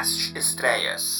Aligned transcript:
Almanacast 0.00 0.34
Estreias. 0.34 1.19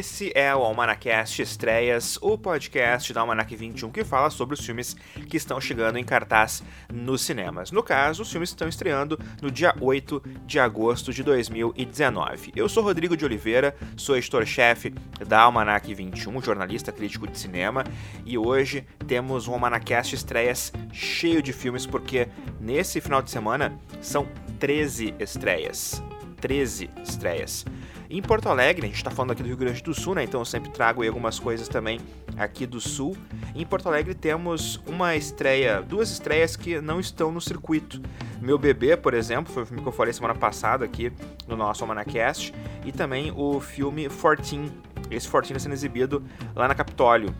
Esse 0.00 0.32
é 0.34 0.56
o 0.56 0.64
Almanacast 0.64 1.42
Estreias, 1.42 2.18
o 2.22 2.38
podcast 2.38 3.12
da 3.12 3.20
Almanac 3.20 3.54
21 3.54 3.90
que 3.90 4.02
fala 4.02 4.30
sobre 4.30 4.54
os 4.54 4.64
filmes 4.64 4.96
que 5.28 5.36
estão 5.36 5.60
chegando 5.60 5.98
em 5.98 6.04
cartaz 6.04 6.62
nos 6.90 7.20
cinemas. 7.20 7.70
No 7.70 7.82
caso, 7.82 8.22
os 8.22 8.32
filmes 8.32 8.48
estão 8.48 8.66
estreando 8.66 9.20
no 9.42 9.50
dia 9.50 9.74
8 9.78 10.22
de 10.46 10.58
agosto 10.58 11.12
de 11.12 11.22
2019. 11.22 12.50
Eu 12.56 12.66
sou 12.66 12.82
Rodrigo 12.82 13.14
de 13.14 13.26
Oliveira, 13.26 13.76
sou 13.94 14.16
editor-chefe 14.16 14.94
da 15.28 15.42
Almanac 15.42 15.92
21, 15.92 16.40
jornalista 16.40 16.90
crítico 16.90 17.26
de 17.26 17.38
cinema, 17.38 17.84
e 18.24 18.38
hoje 18.38 18.86
temos 19.06 19.48
um 19.48 19.52
Almanacast 19.52 20.14
Estreias 20.14 20.72
cheio 20.94 21.42
de 21.42 21.52
filmes 21.52 21.84
porque 21.84 22.26
nesse 22.58 23.02
final 23.02 23.20
de 23.20 23.30
semana 23.30 23.78
são 24.00 24.26
13 24.58 25.14
estreias. 25.18 26.02
13 26.40 26.88
estreias. 27.02 27.66
Em 28.12 28.20
Porto 28.20 28.48
Alegre, 28.48 28.86
a 28.86 28.88
gente 28.88 28.96
está 28.96 29.10
falando 29.12 29.30
aqui 29.30 29.40
do 29.40 29.46
Rio 29.46 29.56
Grande 29.56 29.80
do 29.84 29.94
Sul, 29.94 30.16
né? 30.16 30.24
Então 30.24 30.40
eu 30.40 30.44
sempre 30.44 30.68
trago 30.68 31.06
algumas 31.06 31.38
coisas 31.38 31.68
também 31.68 32.00
aqui 32.36 32.66
do 32.66 32.80
Sul. 32.80 33.16
Em 33.54 33.64
Porto 33.64 33.86
Alegre 33.86 34.16
temos 34.16 34.82
uma 34.84 35.14
estreia, 35.14 35.80
duas 35.80 36.10
estreias 36.10 36.56
que 36.56 36.80
não 36.80 36.98
estão 36.98 37.30
no 37.30 37.40
circuito. 37.40 38.02
Meu 38.40 38.58
Bebê, 38.58 38.96
por 38.96 39.14
exemplo, 39.14 39.54
foi 39.54 39.62
o 39.62 39.66
filme 39.66 39.80
que 39.80 39.86
eu 39.86 39.92
falei 39.92 40.12
semana 40.12 40.34
passada 40.34 40.84
aqui 40.84 41.12
no 41.46 41.56
nosso 41.56 41.84
Almanacast. 41.84 42.52
E 42.84 42.90
também 42.90 43.32
o 43.36 43.60
filme 43.60 44.08
Fortin. 44.08 44.72
Esse 45.08 45.28
Fortin 45.28 45.52
está 45.52 45.60
sendo 45.60 45.74
exibido 45.74 46.20
lá 46.56 46.66
na 46.66 46.74
Capitólio. 46.74 47.32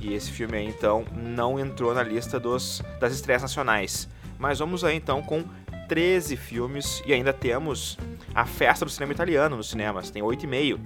E 0.00 0.14
esse 0.14 0.30
filme 0.30 0.56
aí, 0.56 0.66
então, 0.66 1.04
não 1.14 1.60
entrou 1.60 1.92
na 1.92 2.02
lista 2.02 2.40
dos, 2.40 2.82
das 2.98 3.12
estreias 3.12 3.42
nacionais. 3.42 4.08
Mas 4.38 4.60
vamos 4.60 4.82
aí, 4.82 4.96
então, 4.96 5.20
com 5.20 5.44
13 5.88 6.36
filmes 6.36 7.02
e 7.06 7.12
ainda 7.12 7.34
temos 7.34 7.98
a 8.36 8.44
Festa 8.44 8.84
do 8.84 8.90
Cinema 8.90 9.14
Italiano 9.14 9.56
nos 9.56 9.70
cinemas, 9.70 10.10
tem 10.10 10.22
8,5, 10.22 10.78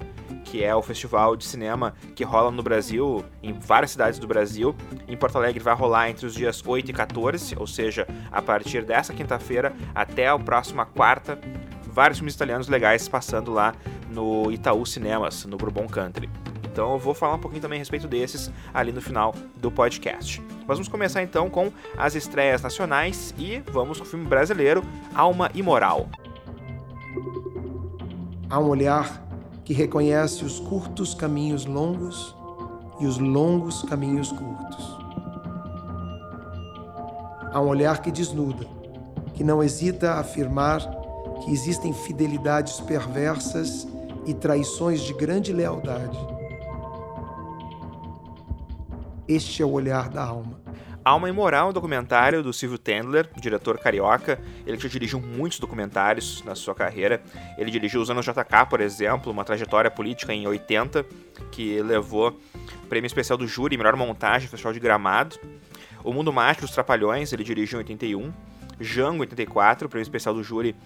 que 0.45 0.63
é 0.63 0.73
o 0.73 0.81
festival 0.81 1.35
de 1.35 1.45
cinema 1.45 1.93
que 2.15 2.23
rola 2.23 2.49
no 2.49 2.63
Brasil, 2.63 3.25
em 3.43 3.53
várias 3.53 3.91
cidades 3.91 4.21
do 4.21 4.27
Brasil. 4.29 4.73
Em 5.09 5.17
Porto 5.17 5.37
Alegre 5.37 5.59
vai 5.59 5.75
rolar 5.75 6.09
entre 6.09 6.25
os 6.25 6.33
dias 6.33 6.63
8 6.65 6.93
e 6.93 6.95
14, 6.95 7.57
ou 7.59 7.67
seja, 7.67 8.07
a 8.31 8.41
partir 8.41 8.85
dessa 8.85 9.13
quinta-feira 9.13 9.75
até 9.93 10.29
a 10.29 10.39
próxima 10.39 10.87
quarta, 10.87 11.41
vários 11.89 12.19
filmes 12.19 12.37
italianos 12.37 12.69
legais 12.69 13.09
passando 13.09 13.51
lá 13.51 13.75
no 14.09 14.53
Itaú 14.53 14.87
Cinemas, 14.87 15.45
no 15.45 15.57
Bourbon 15.57 15.89
Country. 15.89 16.31
Então 16.65 16.93
eu 16.93 16.99
vou 17.01 17.15
falar 17.15 17.35
um 17.35 17.41
pouquinho 17.41 17.63
também 17.63 17.79
a 17.79 17.81
respeito 17.81 18.07
desses 18.07 18.49
ali 18.73 18.93
no 18.93 19.03
final 19.03 19.35
do 19.57 19.73
podcast. 19.73 20.41
Mas 20.69 20.79
vamos 20.79 20.87
começar 20.87 21.21
então 21.21 21.51
com 21.51 21.73
as 21.99 22.15
estreias 22.15 22.63
nacionais 22.63 23.35
e 23.37 23.61
vamos 23.73 23.99
com 23.99 24.05
o 24.05 24.07
filme 24.07 24.25
brasileiro 24.25 24.85
Alma 25.13 25.51
Imoral. 25.53 26.09
Há 28.51 28.59
um 28.59 28.69
olhar 28.69 29.25
que 29.65 29.73
reconhece 29.73 30.45
os 30.45 30.59
curtos 30.59 31.15
caminhos 31.15 31.65
longos 31.65 32.35
e 32.99 33.07
os 33.07 33.19
longos 33.19 33.83
caminhos 33.85 34.33
curtos. 34.33 34.99
Há 37.53 37.61
um 37.61 37.69
olhar 37.69 38.03
que 38.03 38.11
desnuda, 38.11 38.67
que 39.35 39.45
não 39.45 39.63
hesita 39.63 40.13
a 40.13 40.21
afirmar 40.21 40.81
que 41.45 41.53
existem 41.53 41.93
fidelidades 41.93 42.81
perversas 42.81 43.87
e 44.27 44.35
traições 44.35 45.01
de 45.01 45.15
grande 45.15 45.53
lealdade 45.53 46.19
este 49.33 49.63
é 49.63 49.65
o 49.65 49.71
olhar 49.71 50.09
da 50.09 50.25
alma. 50.25 50.61
Alma 51.11 51.29
Imoral 51.29 51.67
é 51.67 51.71
um 51.71 51.73
documentário 51.73 52.41
do 52.41 52.53
Silvio 52.53 52.79
Tendler, 52.79 53.29
diretor 53.41 53.77
carioca. 53.79 54.41
Ele 54.65 54.79
já 54.79 54.89
dirigiu 54.89 55.21
muitos 55.21 55.59
documentários 55.59 56.41
na 56.45 56.55
sua 56.55 56.73
carreira. 56.73 57.21
Ele 57.59 57.69
dirigiu 57.69 58.01
Os 58.01 58.09
Anos 58.11 58.25
JK, 58.25 58.67
por 58.71 58.81
exemplo, 58.81 59.33
uma 59.33 59.45
trajetória 59.45 59.91
política 59.91 60.33
em 60.33 60.47
80, 60.47 61.05
que 61.51 61.83
levou 61.83 62.39
prêmio 62.89 63.09
especial 63.09 63.37
do 63.37 63.45
júri, 63.45 63.77
melhor 63.77 63.97
montagem, 63.97 64.47
Festival 64.47 64.73
de 64.73 64.79
Gramado. 64.79 65.37
O 66.05 66.13
Mundo 66.13 66.33
Mágico 66.33 66.65
dos 66.65 66.73
Trapalhões, 66.73 67.33
ele 67.33 67.43
dirigiu 67.43 67.79
em 67.79 67.83
81. 67.83 68.33
Jango, 68.79 69.23
84, 69.23 69.89
prêmio 69.89 70.05
especial 70.05 70.33
do 70.33 70.45
júri 70.45 70.77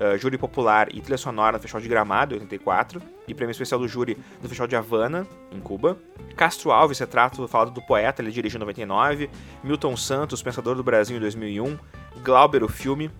uh, 0.00 0.16
Júri 0.18 0.38
Popular 0.38 0.88
e 0.92 1.00
Trilha 1.00 1.18
Sonora 1.18 1.56
no 1.56 1.60
Festival 1.60 1.82
de 1.82 1.88
Gramado, 1.88 2.34
em 2.34 2.40
84, 2.40 3.02
e 3.26 3.34
Prêmio 3.34 3.52
Especial 3.52 3.80
do 3.80 3.88
Júri 3.88 4.16
no 4.40 4.48
Festival 4.48 4.66
de 4.66 4.76
Havana, 4.76 5.26
em 5.50 5.60
Cuba. 5.60 5.98
Castro 6.36 6.70
Alves, 6.70 6.98
retrato 6.98 7.46
falado 7.48 7.70
do 7.70 7.82
poeta, 7.82 8.22
ele 8.22 8.30
dirigiu 8.30 8.58
em 8.58 8.60
99. 8.60 9.30
Milton 9.62 9.96
Santos, 9.96 10.42
Pensador 10.42 10.74
do 10.74 10.82
Brasil, 10.82 11.16
em 11.16 11.20
2001. 11.20 11.78
Glauber, 12.22 12.62
o 12.62 12.68
filme, 12.68 13.10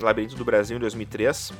Labirinto 0.00 0.36
do 0.36 0.44
Brasil, 0.44 0.76
em 0.76 0.80
2003 0.80 1.52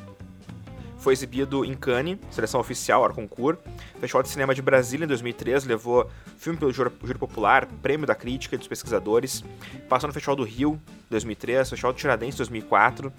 foi 1.02 1.12
exibido 1.12 1.64
em 1.64 1.74
Cannes, 1.74 2.16
seleção 2.30 2.60
oficial, 2.60 3.04
Arconcourt. 3.04 3.58
Festival 3.98 4.22
de 4.22 4.28
Cinema 4.28 4.54
de 4.54 4.62
Brasília, 4.62 5.04
em 5.04 5.08
2003, 5.08 5.64
levou 5.64 6.08
filme 6.38 6.56
pelo 6.56 6.72
Júri, 6.72 6.90
Popular, 7.18 7.66
Prêmio 7.66 8.06
da 8.06 8.14
Crítica 8.14 8.54
e 8.54 8.58
dos 8.58 8.68
Pesquisadores. 8.68 9.44
Passou 9.88 10.06
no 10.06 10.14
Festival 10.14 10.36
do 10.36 10.44
Rio, 10.44 10.80
2003, 11.10 11.70
Festival 11.70 11.92
do 11.92 11.98
Tiradentes, 11.98 12.36
2004. 12.36 13.12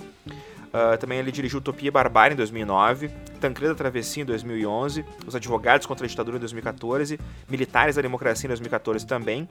Uh, 0.73 0.97
também 0.97 1.19
ele 1.19 1.31
dirigiu 1.31 1.59
Utopia 1.59 1.89
e 1.89 1.91
Barbárie 1.91 2.34
em 2.34 2.38
2009, 2.38 3.09
Tancreda 3.39 3.75
Travessia 3.75 4.23
em 4.23 4.25
2011, 4.25 5.06
Os 5.28 5.35
Advogados 5.35 5.85
contra 5.85 6.03
a 6.03 6.09
Ditadura 6.09 6.38
em 6.38 6.39
2014, 6.39 7.19
Militares 7.47 7.95
da 7.95 8.01
Democracia 8.01 8.47
em 8.47 8.50
2014 8.50 9.06
também. 9.06 9.47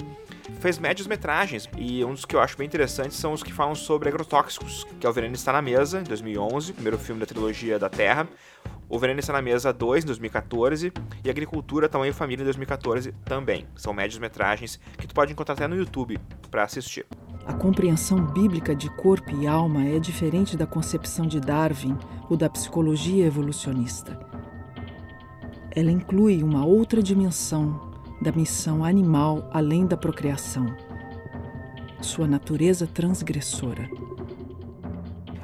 Fez 0.59 0.81
médias 0.81 1.07
metragens 1.07 1.69
e 1.79 2.05
um 2.05 2.13
dos 2.13 2.25
que 2.25 2.35
eu 2.35 2.41
acho 2.41 2.59
bem 2.59 2.67
interessantes 2.67 3.17
são 3.17 3.33
os 3.33 3.43
que 3.43 3.53
falam 3.53 3.77
sobre 3.77 4.09
agrotóxicos, 4.09 4.85
que 4.99 5.07
é 5.07 5.09
O 5.09 5.13
Veneno 5.13 5.37
Está 5.37 5.53
na 5.53 5.63
Mesa, 5.63 6.01
em 6.01 6.05
2011, 6.05 6.73
primeiro 6.73 6.99
filme 6.99 7.21
da 7.21 7.27
trilogia 7.27 7.79
da 7.79 7.89
Terra, 7.89 8.27
O 8.89 8.99
Veneno 8.99 9.21
Está 9.21 9.33
na 9.33 9.43
Mesa 9.43 9.73
2, 9.73 10.03
em 10.03 10.07
2014, 10.09 10.93
e 11.25 11.31
Agricultura, 11.31 11.89
Tamanho 11.89 12.11
e 12.11 12.15
Família, 12.15 12.43
em 12.43 12.47
2014 12.47 13.13
também. 13.25 13.65
São 13.77 13.93
médias 13.93 14.19
metragens 14.19 14.81
que 14.99 15.07
tu 15.07 15.15
pode 15.15 15.33
encontrar 15.33 15.55
até 15.55 15.69
no 15.69 15.77
YouTube 15.77 16.19
para 16.51 16.65
assistir. 16.65 17.07
A 17.45 17.53
compreensão 17.53 18.25
bíblica 18.25 18.75
de 18.75 18.89
corpo 18.89 19.31
e 19.35 19.49
alma 19.49 19.85
é 19.85 19.99
diferente 19.99 20.57
da 20.57 20.65
concepção 20.65 21.27
de 21.27 21.41
Darwin 21.41 21.99
ou 22.31 22.37
da 22.37 22.49
psicologia 22.49 23.27
evolucionista. 23.27 24.19
Ela 25.75 25.91
inclui 25.91 26.43
uma 26.45 26.65
outra 26.65 27.03
dimensão 27.03 27.91
da 28.21 28.31
missão 28.31 28.85
animal 28.85 29.51
além 29.53 29.87
da 29.87 29.97
procriação, 29.97 30.67
sua 32.01 32.29
natureza 32.29 32.87
transgressora. 32.87 33.91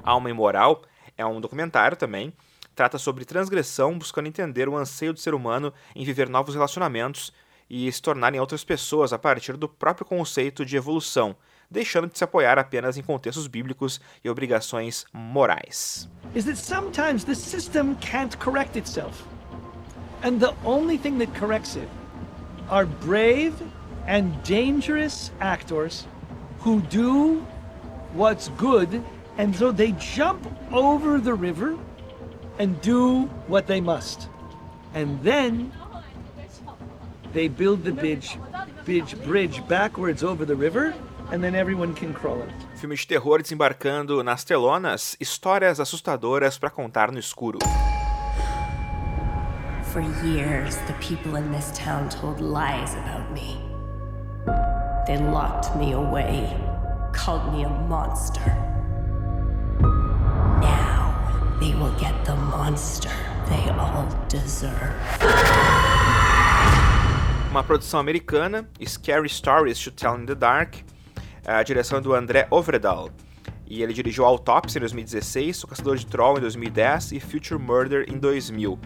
Alma 0.04 0.30
Imoral 0.30 0.82
é 1.16 1.26
um 1.26 1.40
documentário 1.40 1.96
também, 1.96 2.32
trata 2.76 2.96
sobre 2.96 3.24
transgressão, 3.24 3.98
buscando 3.98 4.28
entender 4.28 4.68
o 4.68 4.76
anseio 4.76 5.12
do 5.12 5.18
ser 5.18 5.34
humano 5.34 5.72
em 5.96 6.04
viver 6.04 6.28
novos 6.28 6.54
relacionamentos 6.54 7.32
e 7.68 7.90
se 7.90 8.00
tornarem 8.00 8.38
outras 8.38 8.62
pessoas 8.62 9.12
a 9.12 9.18
partir 9.18 9.56
do 9.56 9.68
próprio 9.68 10.06
conceito 10.06 10.64
de 10.64 10.76
evolução 10.76 11.34
deixando 11.70 12.08
de 12.08 12.16
se 12.16 12.24
apoiar 12.24 12.58
apenas 12.58 12.96
em 12.96 13.02
contextos 13.02 13.46
bíblicos 13.46 14.00
e 14.24 14.30
obrigações 14.30 15.04
morais. 15.12 16.08
Is 16.34 16.44
that 16.44 16.56
sometimes 16.56 17.24
the 17.24 17.34
system 17.34 17.94
can't 17.96 18.36
correct 18.38 18.78
itself. 18.78 19.24
And 20.22 20.38
the 20.40 20.54
only 20.64 20.98
thing 20.98 21.18
that 21.18 21.32
corrects 21.38 21.76
it 21.76 21.88
are 22.68 22.86
brave 22.86 23.54
and 24.06 24.32
dangerous 24.42 25.30
actors 25.40 26.06
who 26.60 26.80
do 26.90 27.42
what's 28.14 28.50
good 28.56 29.02
and 29.36 29.54
so 29.54 29.70
they 29.70 29.92
jump 29.92 30.44
over 30.72 31.20
the 31.20 31.34
river 31.34 31.78
and 32.58 32.80
do 32.80 33.22
what 33.46 33.66
they 33.66 33.80
must. 33.80 34.28
And 34.94 35.22
then 35.22 35.72
they 37.32 37.46
build 37.46 37.84
the 37.84 37.92
bridge, 37.92 38.36
bridge, 38.84 39.22
bridge 39.22 39.66
backwards 39.68 40.24
over 40.24 40.44
the 40.44 40.56
river 40.56 40.94
and 41.30 41.42
then 41.42 41.54
everyone 41.54 41.94
can 41.94 42.12
crawl 42.14 42.40
it. 42.42 42.50
Filme 42.76 42.96
de 42.96 43.06
terror 43.06 43.42
desembarcando 43.42 44.22
nas 44.22 44.44
telonas, 44.44 45.16
histórias 45.20 45.80
assustadoras 45.80 46.58
para 46.58 46.70
contar 46.70 47.12
no 47.12 47.18
escuro. 47.18 47.58
For 49.92 50.02
years, 50.24 50.76
the 50.86 50.94
people 51.00 51.36
in 51.36 51.50
this 51.50 51.72
town 51.72 52.08
told 52.08 52.40
lies 52.40 52.94
about 52.94 53.30
me. 53.32 53.60
They 55.06 55.16
locked 55.18 55.74
me 55.76 55.92
away, 55.92 56.54
called 57.12 57.52
me 57.52 57.64
a 57.64 57.68
monster. 57.68 58.54
Now, 60.60 61.56
they 61.60 61.74
will 61.74 61.94
get 61.98 62.24
the 62.24 62.36
monster 62.36 63.10
they 63.48 63.70
all 63.70 64.06
deserve. 64.28 64.94
Uma 67.50 67.64
produção 67.64 67.98
americana, 67.98 68.68
Scary 68.86 69.30
Stories 69.30 69.78
to 69.82 69.90
Tell 69.90 70.14
in 70.16 70.26
the 70.26 70.34
Dark, 70.34 70.84
a 71.56 71.62
direção 71.62 72.00
do 72.00 72.14
André 72.14 72.46
Overdahl. 72.50 73.10
E 73.66 73.82
ele 73.82 73.92
dirigiu 73.92 74.24
Autopsy 74.24 74.78
em 74.78 74.80
2016, 74.80 75.64
O 75.64 75.66
Caçador 75.66 75.96
de 75.96 76.06
Troll 76.06 76.38
em 76.38 76.40
2010 76.40 77.12
e 77.12 77.20
Future 77.20 77.60
Murder 77.60 78.06
em 78.08 78.18
2000. 78.18 78.78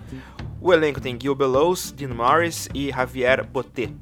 O 0.61 0.73
elenco 0.73 1.00
tem 1.00 1.19
Gil 1.20 1.35
Bellows, 1.35 1.93
Dean 1.93 2.14
Morris 2.14 2.69
e 2.75 2.91
Javier 2.91 3.44
Botet. 3.44 3.94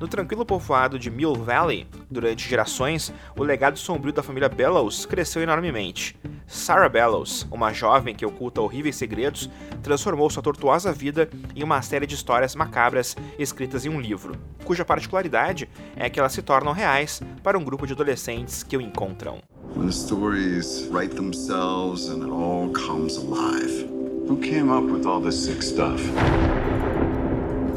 No 0.00 0.08
tranquilo 0.08 0.46
povoado 0.46 0.98
de 0.98 1.10
Mill 1.10 1.34
Valley, 1.34 1.86
durante 2.10 2.48
gerações, 2.48 3.12
o 3.36 3.42
legado 3.42 3.78
sombrio 3.78 4.14
da 4.14 4.22
família 4.22 4.48
Bellows 4.48 5.04
cresceu 5.04 5.42
enormemente. 5.42 6.16
Sarah 6.46 6.88
Bellows, 6.88 7.46
uma 7.50 7.70
jovem 7.70 8.14
que 8.14 8.24
oculta 8.24 8.62
horríveis 8.62 8.96
segredos, 8.96 9.50
transformou 9.82 10.30
sua 10.30 10.42
tortuosa 10.42 10.90
vida 10.90 11.28
em 11.54 11.62
uma 11.62 11.82
série 11.82 12.06
de 12.06 12.14
histórias 12.14 12.54
macabras 12.54 13.14
escritas 13.38 13.84
em 13.84 13.90
um 13.90 14.00
livro, 14.00 14.34
cuja 14.64 14.86
particularidade 14.86 15.68
é 15.94 16.08
que 16.08 16.18
elas 16.18 16.32
se 16.32 16.40
tornam 16.40 16.72
reais 16.72 17.20
para 17.42 17.58
um 17.58 17.62
grupo 17.62 17.86
de 17.86 17.92
adolescentes 17.92 18.62
que 18.62 18.78
o 18.78 18.80
encontram. 18.80 19.42
When 19.76 19.86
the 19.86 19.92
stories 19.92 20.88
write 20.90 21.14
themselves 21.14 22.08
and 22.08 22.22
it 22.22 22.30
all 22.30 22.72
comes 22.72 23.18
alive. 23.18 23.86
Who 24.26 24.38
came 24.38 24.72
up 24.72 24.90
with 24.90 25.06
all 25.06 25.20
this 25.20 25.36
sick 25.36 25.62
stuff? 25.62 26.00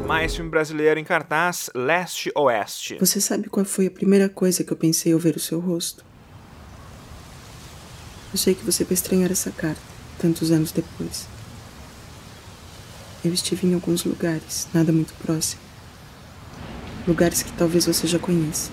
Mais 0.08 0.36
filme 0.36 0.50
brasileiro 0.50 1.00
em 1.00 1.04
cartaz, 1.04 1.70
Leste 1.74 2.30
Oeste. 2.36 2.98
Você 3.00 3.22
sabe 3.22 3.50
qual 3.50 3.66
foi 3.66 3.88
a 3.88 3.92
primeira 3.92 4.28
coisa 4.28 4.64
que 4.64 4.72
eu 4.72 4.78
pensei 4.78 5.14
ao 5.14 5.20
ver 5.20 5.36
o 5.36 5.40
seu 5.40 5.60
rosto? 5.60 6.04
Achei 8.34 8.54
que 8.54 8.66
você 8.66 8.84
vai 8.84 8.94
estranhar 8.94 9.32
essa 9.32 9.50
carta, 9.52 9.82
tantos 10.20 10.52
anos 10.52 10.72
depois. 10.72 11.28
Eu 13.24 13.34
estive 13.34 13.68
em 13.68 13.74
alguns 13.74 14.04
lugares, 14.04 14.68
nada 14.74 14.92
muito 14.92 15.14
próximo. 15.16 15.62
Lugares 17.08 17.42
que 17.42 17.52
talvez 17.54 17.86
você 17.86 18.06
já 18.06 18.20
conheça. 18.20 18.72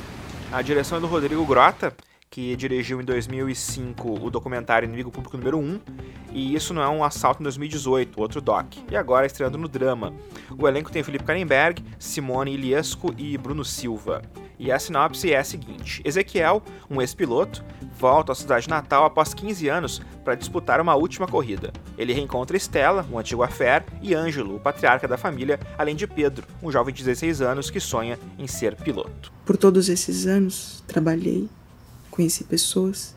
A 0.50 0.60
direção 0.62 0.98
é 0.98 1.00
do 1.00 1.06
Rodrigo 1.06 1.46
Grota, 1.46 1.94
que 2.30 2.54
dirigiu 2.54 3.00
em 3.00 3.04
2005 3.04 4.24
o 4.24 4.30
documentário 4.30 4.86
Inimigo 4.86 5.10
Público 5.10 5.36
número 5.36 5.58
1, 5.58 5.80
e 6.32 6.54
isso 6.54 6.72
não 6.72 6.80
é 6.80 6.88
um 6.88 7.02
assalto 7.02 7.42
em 7.42 7.44
2018, 7.44 8.20
outro 8.20 8.40
doc. 8.40 8.76
E 8.88 8.96
agora 8.96 9.26
estreando 9.26 9.58
no 9.58 9.66
drama. 9.66 10.14
O 10.56 10.68
elenco 10.68 10.92
tem 10.92 11.02
Felipe 11.02 11.24
Karenberg, 11.24 11.82
Simone 11.98 12.54
Iliesco 12.54 13.12
e 13.18 13.36
Bruno 13.36 13.64
Silva. 13.64 14.22
E 14.60 14.70
a 14.70 14.78
sinopse 14.78 15.32
é 15.32 15.38
a 15.38 15.44
seguinte: 15.44 16.00
Ezequiel, 16.04 16.62
um 16.88 17.00
ex-piloto, 17.00 17.64
volta 17.98 18.30
à 18.30 18.34
cidade 18.34 18.68
natal 18.68 19.04
após 19.04 19.34
15 19.34 19.68
anos 19.68 20.00
para 20.22 20.36
disputar 20.36 20.80
uma 20.80 20.94
última 20.94 21.26
corrida. 21.26 21.72
Ele 21.98 22.12
reencontra 22.12 22.56
Estela, 22.56 23.04
um 23.10 23.18
antigo 23.18 23.42
affair, 23.42 23.84
e 24.00 24.14
Ângelo, 24.14 24.54
o 24.54 24.60
patriarca 24.60 25.08
da 25.08 25.18
família, 25.18 25.58
além 25.76 25.96
de 25.96 26.06
Pedro, 26.06 26.46
um 26.62 26.70
jovem 26.70 26.94
de 26.94 27.02
16 27.02 27.42
anos 27.42 27.70
que 27.70 27.80
sonha 27.80 28.16
em 28.38 28.46
ser 28.46 28.76
piloto. 28.76 29.32
Por 29.44 29.56
todos 29.56 29.88
esses 29.88 30.26
anos, 30.26 30.84
trabalhei, 30.86 31.48
Conheci 32.20 32.44
pessoas, 32.44 33.16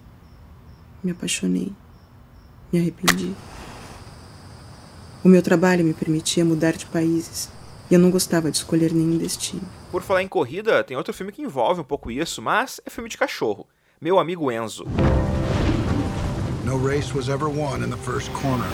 me 1.03 1.11
apaixonei, 1.11 1.73
me 2.71 2.79
arrependi. 2.79 3.35
O 5.21 5.27
meu 5.27 5.41
trabalho 5.41 5.83
me 5.83 5.93
permitia 5.93 6.45
mudar 6.45 6.71
de 6.71 6.85
países 6.85 7.49
e 7.91 7.93
eu 7.93 7.99
não 7.99 8.09
gostava 8.09 8.49
de 8.49 8.55
escolher 8.55 8.93
nenhum 8.93 9.17
destino. 9.17 9.67
Por 9.91 10.01
falar 10.01 10.23
em 10.23 10.27
corrida, 10.29 10.81
tem 10.85 10.95
outro 10.95 11.13
filme 11.13 11.33
que 11.33 11.41
envolve 11.41 11.81
um 11.81 11.83
pouco 11.83 12.09
isso, 12.09 12.41
mas 12.41 12.79
é 12.85 12.89
filme 12.89 13.09
de 13.09 13.17
cachorro. 13.17 13.67
Meu 13.99 14.19
amigo 14.19 14.49
Enzo. 14.49 14.85
No 16.63 16.77
race 16.77 17.13
was 17.13 17.27
ever 17.27 17.49
won 17.49 17.83
in 17.83 17.89
the 17.89 17.97
first 18.09 18.31
corner. 18.31 18.69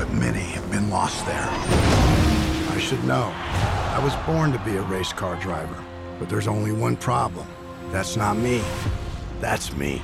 But 0.00 0.12
many 0.12 0.42
have 0.56 0.68
been 0.68 0.90
lost 0.90 1.24
there. 1.26 1.48
I 2.76 2.80
should 2.80 3.04
know. 3.04 3.30
I 3.94 4.02
was 4.02 4.16
born 4.26 4.50
to 4.50 4.58
be 4.68 4.76
a 4.76 4.82
race 4.82 5.12
car 5.12 5.36
driver, 5.36 5.80
but 6.18 6.28
there's 6.28 6.48
only 6.48 6.72
one 6.72 6.96
problem. 6.96 7.46
That's 7.90 8.16
not 8.16 8.36
me. 8.36 8.60
That's 9.40 9.70
me. 9.70 10.02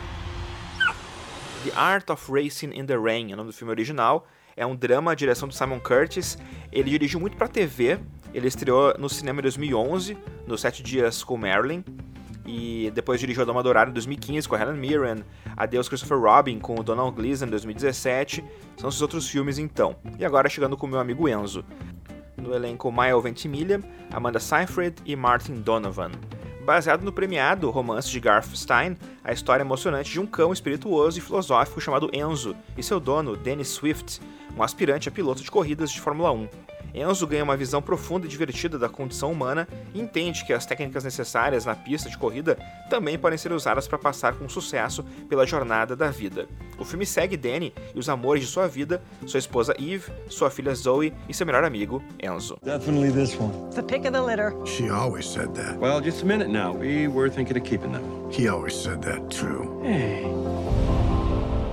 The 1.65 1.73
Art 1.77 2.09
of 2.09 2.33
Racing 2.33 2.73
in 2.73 2.87
the 2.87 2.97
Rain 2.97 3.31
é 3.31 3.35
o 3.35 3.37
nome 3.37 3.51
do 3.51 3.53
filme 3.55 3.71
original. 3.71 4.27
É 4.57 4.65
um 4.65 4.75
drama, 4.75 5.13
a 5.13 5.15
direção 5.15 5.47
do 5.47 5.55
Simon 5.55 5.79
Curtis. 5.81 6.39
Ele 6.73 6.89
dirigiu 6.89 7.21
muito 7.21 7.37
para 7.37 7.47
TV. 7.47 8.01
Ele 8.33 8.49
estreou 8.49 8.95
no 8.99 9.09
cinema 9.11 9.41
em 9.41 9.43
2011, 9.43 10.17
nos 10.47 10.63
Sete 10.63 10.83
Dias 10.83 11.23
com 11.23 11.37
Marilyn. 11.37 11.85
E 12.47 12.91
depois 12.95 13.21
dirigiu 13.21 13.43
A 13.43 13.45
Dama 13.45 13.63
Dourada 13.63 13.91
em 13.91 13.95
2015 13.95 14.49
com 14.49 14.55
a 14.55 14.61
Helen 14.61 14.79
Mirren, 14.79 15.25
Adeus 15.55 15.87
Christopher 15.87 16.19
Robin 16.19 16.59
com 16.59 16.81
o 16.81 16.83
Donald 16.83 17.15
Gleason 17.15 17.45
em 17.45 17.51
2017. 17.51 18.43
São 18.79 18.89
esses 18.89 19.03
outros 19.03 19.29
filmes 19.29 19.59
então. 19.59 19.95
E 20.19 20.25
agora 20.25 20.49
chegando 20.49 20.75
com 20.75 20.87
o 20.87 20.91
meu 20.91 21.01
amigo 21.01 21.29
Enzo. 21.29 21.63
No 22.39 22.55
elenco 22.55 22.91
Maya 22.91 23.19
Ventimiglia, 23.21 23.81
Amanda 24.11 24.41
Seyfried 24.41 24.97
e 25.05 25.15
Martin 25.15 25.61
Donovan 25.61 26.13
baseado 26.65 27.03
no 27.03 27.13
premiado 27.13 27.71
romance 27.71 28.11
de 28.11 28.19
Garth 28.19 28.55
Stein, 28.55 28.97
a 29.23 29.33
história 29.33 29.63
emocionante 29.63 30.11
de 30.11 30.21
um 30.21 30.27
cão 30.27 30.53
espirituoso 30.53 31.19
e 31.19 31.21
filosófico 31.21 31.81
chamado 31.81 32.11
Enzo 32.13 32.57
e 32.77 32.83
seu 32.83 32.99
dono, 32.99 33.37
Dennis 33.37 33.69
Swift, 33.69 34.21
um 34.57 34.63
aspirante 34.63 35.09
a 35.09 35.13
piloto 35.13 35.43
de 35.43 35.51
corridas 35.51 35.91
de 35.91 36.01
Fórmula 36.01 36.33
1. 36.33 36.49
Enzo 36.95 37.27
ganha 37.27 37.43
uma 37.43 37.57
visão 37.57 37.83
profunda 37.83 38.25
e 38.27 38.29
divertida 38.29 38.79
da 38.79 38.89
condição 38.89 39.33
humana 39.33 39.67
e 39.93 40.01
entende 40.01 40.45
que 40.45 40.53
as 40.53 40.65
técnicas 40.65 41.03
necessárias 41.03 41.65
na 41.65 41.75
pista 41.75 42.09
de 42.09 42.17
corrida 42.17 42.57
também 42.89 43.19
podem 43.19 43.37
ser 43.37 43.53
usadas 43.53 43.89
para 43.89 43.99
passar 43.99 44.35
com 44.35 44.49
sucesso 44.49 45.03
pela 45.29 45.45
jornada 45.45 45.97
da 45.97 46.09
vida. 46.11 46.47
O 46.79 46.85
filme 46.85 47.05
segue 47.05 47.37
Danny 47.37 47.75
e 47.95 47.99
os 47.99 48.09
amores 48.09 48.45
de 48.45 48.49
sua 48.49 48.69
vida, 48.69 49.03
sua 49.27 49.39
esposa 49.39 49.75
Eve, 49.79 50.13
sua 50.29 50.51
filha 50.51 50.75
Zoe 50.75 51.13
e 51.29 51.35
seu 51.35 51.45
melhor 51.45 51.65
amigo 51.65 52.01
Enzo. 52.23 52.57
Definitely 52.63 53.11
this 53.11 53.37
one. 53.37 53.53
The 53.75 53.83
pick 53.83 54.07
of 54.07 54.13
the 54.13 54.21
litter. 54.21 54.55
She 54.65 54.89
always 54.89 55.27
said 55.27 55.53
that. 55.55 55.77
Well, 55.79 56.01
just 56.01 56.23
a 56.23 56.27
minute 56.27 56.49
now. 56.49 56.73
We 56.73 57.09
were 57.09 57.29
thinking 57.29 57.57
of 57.57 57.65
keeping 57.65 57.93
them. 57.93 58.31
He 58.31 58.49
always 58.49 58.75
said 58.75 59.03
that 59.03 59.29
too. 59.31 59.81
Hey. 59.83 60.25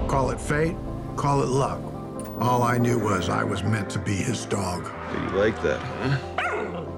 Call 0.07 0.31
it 0.31 0.41
fate, 0.41 0.75
call 1.15 1.43
it 1.43 1.49
luck. 1.49 1.90
All 2.41 2.63
I 2.63 2.79
knew 2.79 2.97
was 2.97 3.29
I 3.29 3.43
was 3.43 3.61
meant 3.61 3.87
to 3.91 3.99
be 3.99 4.15
his 4.15 4.47
dog. 4.47 4.89
You 5.13 5.37
like 5.37 5.61
that, 5.61 5.79
huh? 6.01 6.17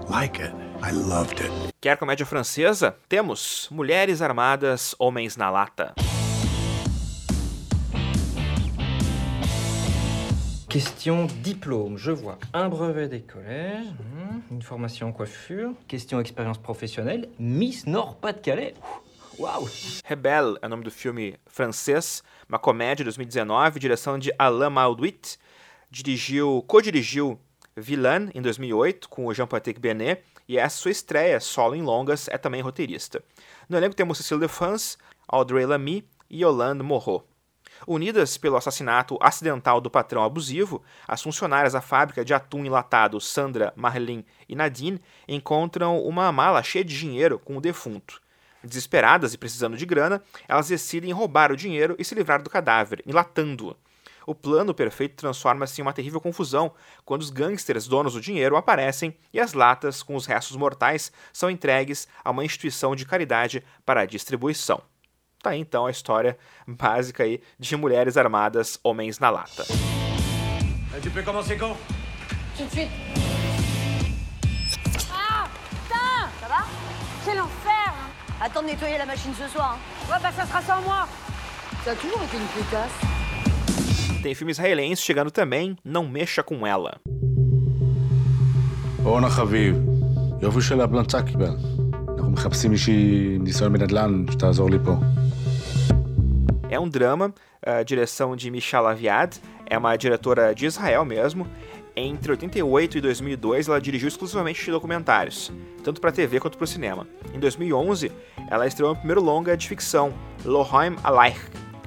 Like 0.07 0.40
it. 0.40 0.54
I 0.81 0.92
loved 0.92 1.42
it. 1.42 1.51
Quer 1.81 1.98
comédia 1.98 2.25
francesa? 2.25 2.95
Temos 3.10 3.68
Mulheres 3.69 4.22
Armadas, 4.22 4.95
Homens 4.98 5.36
na 5.36 5.50
Lata. 5.50 5.95
Question 10.69 11.28
diplôme, 11.44 11.98
je 11.98 12.12
vois 12.12 12.38
un 12.54 12.69
brevet 12.69 13.10
des 13.10 13.22
collèges, 13.22 13.86
hmm, 14.00 14.56
une 14.56 14.62
formation 14.62 15.10
en 15.10 15.12
coiffure, 15.12 15.74
question 15.90 16.22
expérience 16.22 16.57
professionnelle, 16.57 17.28
Miss 17.38 17.86
Nord-Pas-de-Calais. 17.86 18.75
Uau! 19.39 19.68
Rebelle 20.06 20.57
é 20.62 20.68
o 20.68 20.69
nome 20.69 20.83
do 20.83 20.91
filme 20.91 21.35
francês, 21.47 22.24
uma 22.47 22.59
comédia 22.59 22.97
de 22.97 23.06
2019, 23.06 23.80
direção 23.80 24.19
de 24.19 24.31
Alain 24.38 24.69
Mauduit, 24.69 25.39
dirigiu, 25.89 26.63
co-dirigiu 26.68 27.39
Villain 27.75 28.30
em 28.35 28.41
2008 28.41 29.09
com 29.09 29.25
o 29.25 29.33
Jean-Patrick 29.33 29.80
Benet 29.80 30.24
e 30.47 30.59
essa 30.59 30.77
sua 30.77 30.91
estreia 30.91 31.39
solo 31.39 31.74
em 31.74 31.81
longas 31.81 32.27
é 32.27 32.38
também 32.38 32.61
roteirista. 32.61 33.23
No 33.68 33.75
elenco 33.75 33.95
temos 33.95 34.19
Cecile 34.19 34.40
Defans, 34.40 34.99
Audrey 35.28 35.66
Lamy 35.66 36.07
e 36.30 36.44
Yolande 36.44 36.83
Moreau. 36.83 37.28
Unidas 37.87 38.37
pelo 38.37 38.56
assassinato 38.56 39.18
acidental 39.19 39.81
do 39.81 39.90
patrão 39.90 40.23
abusivo, 40.23 40.83
as 41.07 41.23
funcionárias 41.23 41.73
da 41.73 41.81
fábrica 41.81 42.23
de 42.23 42.35
atum 42.35 42.63
enlatado 42.63 43.19
Sandra, 43.19 43.73
Marlene 43.75 44.25
e 44.47 44.56
Nadine 44.56 45.02
encontram 45.28 45.99
uma 46.04 46.31
mala 46.31 46.61
cheia 46.61 46.85
de 46.85 46.97
dinheiro 46.97 47.40
com 47.40 47.57
o 47.57 47.61
defunto. 47.61 48.22
Desesperadas 48.64 49.34
e 49.34 49.38
precisando 49.38 49.76
de 49.76 49.86
grana, 49.86 50.22
elas 50.48 50.70
decidem 50.70 51.12
roubar 51.12 51.52
o 51.52 51.58
dinheiro 51.58 51.96
e 52.00 52.06
se 52.06 52.16
livrar 52.16 52.42
do 52.42 52.50
cadáver, 52.50 53.04
enlatando-o. 53.06 53.76
O 54.26 54.34
plano 54.34 54.74
perfeito 54.74 55.16
transforma-se 55.16 55.82
em 55.82 55.84
uma 55.84 55.92
terrível 55.92 56.22
confusão 56.22 56.72
quando 57.04 57.22
os 57.22 57.30
gangsters 57.30 57.88
donos 57.88 58.14
do 58.14 58.22
dinheiro 58.22 58.56
aparecem 58.56 59.16
e 59.34 59.40
as 59.40 59.54
latas 59.54 60.02
com 60.02 60.16
os 60.16 60.26
restos 60.26 60.56
mortais 60.56 61.12
são 61.34 61.50
entregues 61.50 62.08
a 62.24 62.32
uma 62.32 62.46
instituição 62.46 62.96
de 62.96 63.06
caridade 63.06 63.64
para 63.86 64.02
a 64.02 64.06
distribuição. 64.06 64.82
Tá 65.42 65.50
aí 65.50 65.60
então 65.60 65.86
a 65.86 65.92
história 65.92 66.38
básica 66.66 67.24
aí 67.24 67.42
de 67.60 67.76
mulheres 67.76 68.16
armadas, 68.16 68.80
homens 68.82 69.20
na 69.20 69.30
lata. 69.30 69.66
Ah 75.12 75.50
Putain 75.50 76.30
Ça 76.40 76.48
va 76.48 76.68
Quel 77.26 77.46
enfer 77.46 77.72
Attends 78.43 78.63
de 78.63 78.69
nettoyer 78.69 78.98
la 78.98 79.06
machine 79.06 79.32
ce 79.43 79.48
soir. 79.55 79.72
Ouais, 80.08 80.20
bah 80.22 80.32
ça 80.39 80.44
sera 80.46 80.60
sans 80.63 80.81
moi. 80.89 81.01
Ça 81.84 81.91
a 81.93 81.94
toujours 81.94 82.22
été 82.27 82.37
une 82.37 82.51
putasse. 82.55 82.96
Tem 84.22 84.34
filme 84.34 84.51
israelense 84.51 85.01
chegando 85.08 85.31
também, 85.31 85.77
Não 85.84 86.05
Mexa 86.08 86.43
Com 86.43 86.67
Ela. 86.67 86.94
אורנה 89.05 89.31
חביב, 89.31 89.77
יופי 90.43 90.60
של 90.60 90.81
המלצה 90.81 91.22
קיבל. 91.22 91.56
אנחנו 92.17 92.31
מחפשים 92.31 92.70
מישהי 92.70 93.32
עם 93.37 93.44
ניסיון 93.44 93.72
בנדל"ן 93.72 94.25
שתעזור 94.31 94.70
לי 94.70 94.79
פה. 94.84 94.94
É 96.70 96.79
um 96.79 96.89
drama, 96.89 97.32
a 97.65 97.82
direção 97.82 98.37
de 98.37 98.51
Michal 98.51 98.87
Aviad, 98.87 99.41
é 99.70 99.79
uma 99.79 99.96
diretora 99.96 100.55
de 100.55 100.67
Israel 100.67 101.05
mesmo. 101.05 101.46
entre 101.95 102.31
88 102.31 102.97
e 102.97 103.02
2002, 103.02 103.68
ela 103.68 103.80
dirigiu 103.80 104.07
exclusivamente 104.07 104.71
documentários, 104.71 105.52
tanto 105.83 106.02
para 106.02 106.12
TV 106.12 106.40
quanto 106.40 106.57
para 106.57 106.66
o 106.66 106.68
cinema. 106.68 107.07
Em 107.31 107.40
2011, 107.40 108.12
ela 108.50 108.66
estreou 108.66 108.94
o 108.94 108.95
primeiro 108.95 109.21
longa 109.21 109.56
de 109.56 109.68
ficção, 109.68 110.12
Lohoim 110.44 110.95
Alaich, 111.04 111.40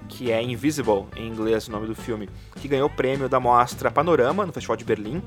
que 0.09 0.31
é 0.31 0.41
Invisible 0.41 1.07
em 1.17 1.27
inglês 1.27 1.67
o 1.67 1.73
nome 1.73 1.89
do 1.89 1.95
filme, 1.97 2.29
que 2.55 2.69
ganhou 2.69 2.87
o 2.87 2.95
prêmio 2.95 3.29
da 3.29 3.41
mostra 3.41 3.91
Panorama 3.91 4.47
no 4.47 4.53
Festival 4.53 4.77
de 4.77 4.85
Berlim. 4.85 5.21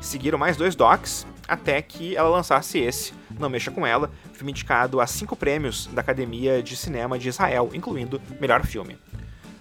Seguiram 0.00 0.38
mais 0.38 0.56
dois 0.56 0.74
docs, 0.74 1.26
até 1.46 1.82
que 1.82 2.16
ela 2.16 2.30
lançasse 2.30 2.78
esse, 2.78 3.12
Não 3.38 3.50
Mexa 3.50 3.70
Com 3.70 3.86
Ela, 3.86 4.10
filme 4.32 4.52
indicado 4.52 5.02
a 5.02 5.06
cinco 5.06 5.36
prêmios 5.36 5.86
da 5.88 6.00
Academia 6.00 6.62
de 6.62 6.76
Cinema 6.76 7.18
de 7.18 7.28
Israel, 7.28 7.68
incluindo 7.74 8.20
melhor 8.40 8.64
filme. 8.64 8.96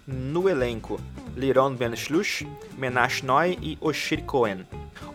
No 0.05 0.50
elenco, 0.50 1.00
Liron 1.33 1.75
Ben 1.75 1.95
Shlush, 1.95 2.45
Menash 2.77 3.22
Noy 3.22 3.57
e 3.62 3.77
Oshir 3.79 4.22
Cohen. 4.24 4.67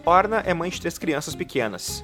Orna 0.03 0.43
é 0.47 0.55
mãe 0.55 0.71
de 0.71 0.81
três 0.81 0.97
crianças 0.97 1.35
pequenas, 1.35 2.03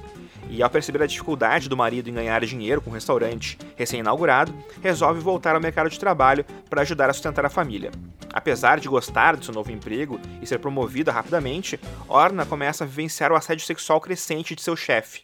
e 0.51 0.61
ao 0.61 0.69
perceber 0.69 1.01
a 1.01 1.07
dificuldade 1.07 1.67
do 1.67 1.75
marido 1.75 2.11
em 2.11 2.13
ganhar 2.13 2.45
dinheiro 2.45 2.79
com 2.79 2.91
o 2.91 2.93
restaurante 2.93 3.57
recém-inaugurado, 3.75 4.53
resolve 4.83 5.19
voltar 5.19 5.55
ao 5.55 5.61
mercado 5.61 5.89
de 5.89 5.99
trabalho 5.99 6.45
para 6.69 6.83
ajudar 6.83 7.09
a 7.09 7.13
sustentar 7.13 7.43
a 7.43 7.49
família. 7.49 7.89
Apesar 8.31 8.79
de 8.79 8.87
gostar 8.87 9.35
do 9.35 9.43
seu 9.43 9.53
novo 9.53 9.71
emprego 9.71 10.19
e 10.39 10.45
ser 10.45 10.59
promovida 10.59 11.11
rapidamente, 11.11 11.79
Orna 12.07 12.45
começa 12.45 12.83
a 12.83 12.87
vivenciar 12.87 13.31
o 13.31 13.35
assédio 13.35 13.65
sexual 13.65 13.99
crescente 13.99 14.55
de 14.55 14.61
seu 14.61 14.75
chefe. 14.75 15.23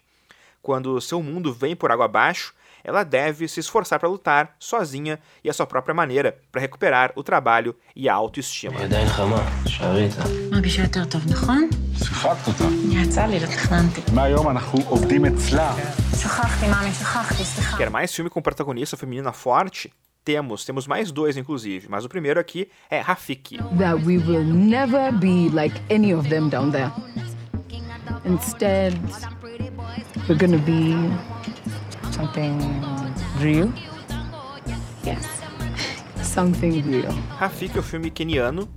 Quando 0.64 1.00
seu 1.00 1.22
mundo 1.22 1.54
vem 1.54 1.76
por 1.76 1.92
água 1.92 2.06
abaixo, 2.06 2.56
ela 2.84 3.04
deve 3.04 3.48
se 3.48 3.60
esforçar 3.60 4.00
para 4.00 4.10
lutar 4.10 4.56
sozinha 4.60 5.20
e 5.44 5.50
à 5.50 5.54
sua 5.54 5.66
própria 5.66 5.94
maneira 5.94 6.38
para 6.52 6.62
recuperar 6.62 7.12
o 7.16 7.24
trabalho 7.24 7.76
e 7.96 8.08
a 8.10 8.14
autoestima. 8.14 8.80
Quer 17.78 17.90
mais 17.90 18.14
filme 18.14 18.30
com 18.30 18.42
protagonista 18.42 18.98
feminina 18.98 19.32
forte? 19.32 19.92
Temos, 20.24 20.64
temos 20.64 20.86
mais 20.86 21.12
dois 21.12 21.36
inclusive, 21.36 21.88
mas 21.90 22.06
o 22.06 22.10
primeiro 22.10 22.40
aqui 22.40 22.70
é 22.92 23.00
Rafiki. 23.00 23.58
That 23.80 24.06
we 24.06 24.18
will 24.20 24.44
never 24.44 25.12
be 25.12 25.50
like 25.52 25.82
any 25.90 26.14
of 26.14 26.30
them 26.30 26.48
down 26.48 26.70
there. 26.70 26.92
Instead, 28.24 28.94
we're 30.30 30.38
gonna 30.38 30.60
be 30.60 30.94
something 32.12 32.60
real. 33.40 33.70
Yes. 35.06 35.26
Something 36.22 36.82
real. 36.82 37.14
Rafiki 37.38 37.78
é 37.78 37.80
o 37.80 37.84
filme 37.84 38.10
keniano 38.10 38.70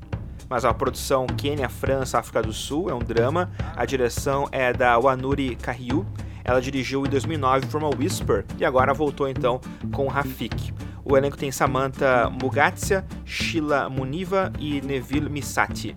mas 0.48 0.64
a 0.64 0.72
produção 0.72 1.26
Quênia, 1.26 1.68
França, 1.68 2.18
África 2.18 2.42
do 2.42 2.52
Sul 2.52 2.90
é 2.90 2.94
um 2.94 3.00
drama. 3.00 3.50
A 3.74 3.84
direção 3.84 4.48
é 4.52 4.72
da 4.72 4.98
Wanuri 4.98 5.56
Kahyu. 5.56 6.06
Ela 6.44 6.60
dirigiu 6.60 7.06
em 7.06 7.08
2009 7.08 7.66
From 7.66 7.86
a 7.86 7.90
Whisper 7.90 8.44
e 8.58 8.64
agora 8.64 8.92
voltou 8.92 9.28
então 9.28 9.60
com 9.92 10.06
Rafik. 10.06 10.72
O 11.04 11.16
elenco 11.16 11.36
tem 11.36 11.50
Samantha 11.50 12.30
Mugatsia, 12.30 13.04
Sheila 13.24 13.88
Muniva 13.88 14.52
e 14.58 14.80
Neville 14.80 15.28
Misati. 15.28 15.96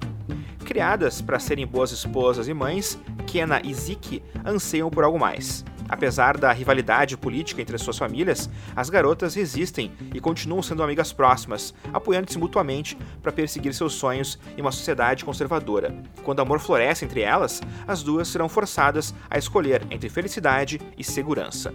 Criadas 0.65 1.21
para 1.21 1.39
serem 1.39 1.67
boas 1.67 1.91
esposas 1.91 2.47
e 2.47 2.53
mães, 2.53 2.99
Kena 3.25 3.61
e 3.63 3.73
Ziki 3.73 4.23
anseiam 4.45 4.89
por 4.89 5.03
algo 5.03 5.19
mais. 5.19 5.63
Apesar 5.89 6.37
da 6.37 6.51
rivalidade 6.51 7.17
política 7.17 7.61
entre 7.61 7.75
as 7.75 7.81
suas 7.81 7.97
famílias, 7.97 8.49
as 8.75 8.89
garotas 8.89 9.35
resistem 9.35 9.91
e 10.13 10.19
continuam 10.19 10.61
sendo 10.61 10.83
amigas 10.83 11.13
próximas, 11.13 11.73
apoiando-se 11.93 12.37
mutuamente 12.37 12.97
para 13.21 13.31
perseguir 13.31 13.73
seus 13.73 13.93
sonhos 13.93 14.37
em 14.57 14.61
uma 14.61 14.71
sociedade 14.71 15.23
conservadora. 15.23 15.95
Quando 16.23 16.39
o 16.39 16.41
amor 16.41 16.59
floresce 16.59 17.05
entre 17.05 17.21
elas, 17.21 17.61
as 17.87 18.03
duas 18.03 18.27
serão 18.27 18.49
forçadas 18.49 19.13
a 19.29 19.37
escolher 19.37 19.81
entre 19.89 20.09
felicidade 20.09 20.79
e 20.97 21.03
segurança. 21.03 21.73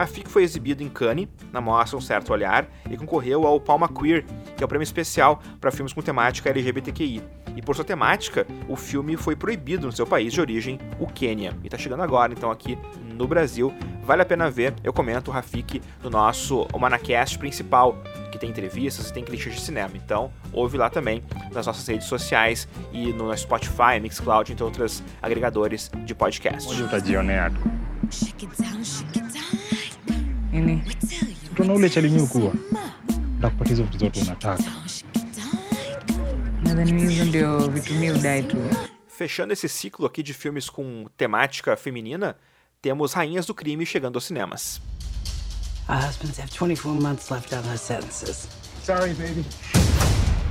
Rafik 0.00 0.30
foi 0.30 0.42
exibido 0.44 0.82
em 0.82 0.88
Cannes, 0.88 1.28
na 1.52 1.60
mostra 1.60 1.98
Um 1.98 2.00
Certo 2.00 2.32
Olhar, 2.32 2.66
e 2.90 2.96
concorreu 2.96 3.46
ao 3.46 3.60
Palma 3.60 3.86
Queer, 3.86 4.24
que 4.56 4.62
é 4.62 4.64
o 4.64 4.68
prêmio 4.68 4.82
especial 4.82 5.42
para 5.60 5.70
filmes 5.70 5.92
com 5.92 6.00
temática 6.00 6.48
LGBTQI. 6.48 7.22
E 7.54 7.60
por 7.60 7.76
sua 7.76 7.84
temática, 7.84 8.46
o 8.66 8.76
filme 8.76 9.14
foi 9.18 9.36
proibido 9.36 9.86
no 9.86 9.92
seu 9.92 10.06
país 10.06 10.32
de 10.32 10.40
origem, 10.40 10.78
o 10.98 11.06
Quênia. 11.06 11.54
E 11.62 11.66
está 11.66 11.76
chegando 11.76 12.02
agora, 12.02 12.32
então, 12.32 12.50
aqui 12.50 12.78
no 13.12 13.28
Brasil. 13.28 13.74
Vale 14.02 14.22
a 14.22 14.24
pena 14.24 14.50
ver, 14.50 14.72
eu 14.82 14.90
comento 14.90 15.30
o 15.30 15.34
Rafik 15.34 15.82
no 16.02 16.08
nosso 16.08 16.66
Manacast 16.78 17.38
principal, 17.38 18.02
que 18.32 18.38
tem 18.38 18.48
entrevistas 18.48 19.10
e 19.10 19.12
tem 19.12 19.22
críticas 19.22 19.56
de 19.56 19.60
cinema. 19.60 19.90
Então, 19.94 20.32
ouve 20.50 20.78
lá 20.78 20.88
também 20.88 21.22
nas 21.52 21.66
nossas 21.66 21.86
redes 21.86 22.06
sociais 22.06 22.66
e 22.90 23.12
no 23.12 23.36
Spotify, 23.36 24.00
Mixcloud, 24.00 24.50
entre 24.50 24.64
outros 24.64 25.02
agregadores 25.20 25.90
de 26.06 26.14
podcast. 30.50 30.52
Ini, 30.52 30.82
tunaule 31.56 31.90
chalinyukuwa 31.90 32.52
ndakupatiza 33.38 33.82
mtoto 33.82 34.20
unataka 34.20 34.64
nadhani 36.62 37.08
hizo 37.08 37.24
ndio 37.24 37.68
vitumia 37.68 38.12
udai 38.14 38.42
tu. 38.42 38.56
Fechando 39.18 39.52
esse 39.52 39.68
ciclo 39.68 40.06
aqui 40.06 40.22
de 40.22 40.32
filmes 40.32 40.70
com 40.70 41.06
temática 41.16 41.76
feminina, 41.76 42.34
temos 42.82 43.14
Rainhas 43.14 43.46
do 43.46 43.54
Crime 43.54 43.84
chegando 43.86 44.16
aos 44.16 44.26
cinemas. 44.26 44.80
Our 45.88 45.98
husbands 46.00 46.38
have 46.38 46.50
24 46.50 46.94
months 47.00 47.30
left 47.30 47.52
on 47.52 47.62
their 47.62 47.78
sentences. 47.78 48.48
Sorry, 48.82 49.12
baby. 49.14 49.44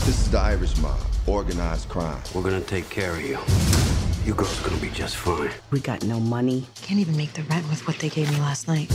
This 0.06 0.20
is 0.22 0.30
the 0.30 0.38
Irish 0.38 0.78
mob, 0.82 1.00
organized 1.28 1.88
crime. 1.90 2.22
We're 2.36 2.44
gonna 2.44 2.62
take 2.62 2.90
care 2.90 3.12
of 3.12 3.22
you. 3.22 3.38
You 4.26 4.36
girls 4.36 4.60
are 4.60 4.70
gonna 4.70 4.82
be 4.82 4.90
just 4.92 5.16
fine. 5.16 5.50
We 5.72 5.80
got 5.80 6.04
no 6.04 6.20
money. 6.20 6.66
Can't 6.82 7.00
even 7.00 7.16
make 7.16 7.34
the 7.34 7.44
rent 7.44 7.68
with 7.70 7.88
what 7.88 7.98
they 8.00 8.10
gave 8.10 8.30
me 8.30 8.38
last 8.42 8.68
night. 8.68 8.92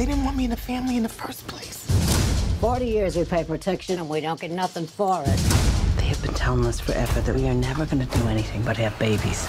They 0.00 0.06
didn't 0.06 0.24
want 0.24 0.38
me 0.38 0.44
in 0.44 0.50
the 0.50 0.56
family 0.56 0.96
in 0.96 1.02
the 1.02 1.10
first 1.10 1.46
place. 1.46 1.84
40 2.62 2.86
years 2.86 3.16
we 3.16 3.24
pay 3.26 3.44
protection 3.44 3.98
and 3.98 4.08
we 4.08 4.22
don't 4.22 4.40
get 4.40 4.50
nothing 4.50 4.86
for 4.86 5.20
it. 5.26 5.38
They 5.98 6.06
have 6.06 6.22
been 6.22 6.32
telling 6.32 6.64
us 6.64 6.80
forever 6.80 7.20
that 7.20 7.36
we 7.36 7.46
are 7.46 7.54
never 7.54 7.84
gonna 7.84 8.06
do 8.06 8.26
anything 8.26 8.62
but 8.62 8.78
have 8.78 8.98
babies 8.98 9.46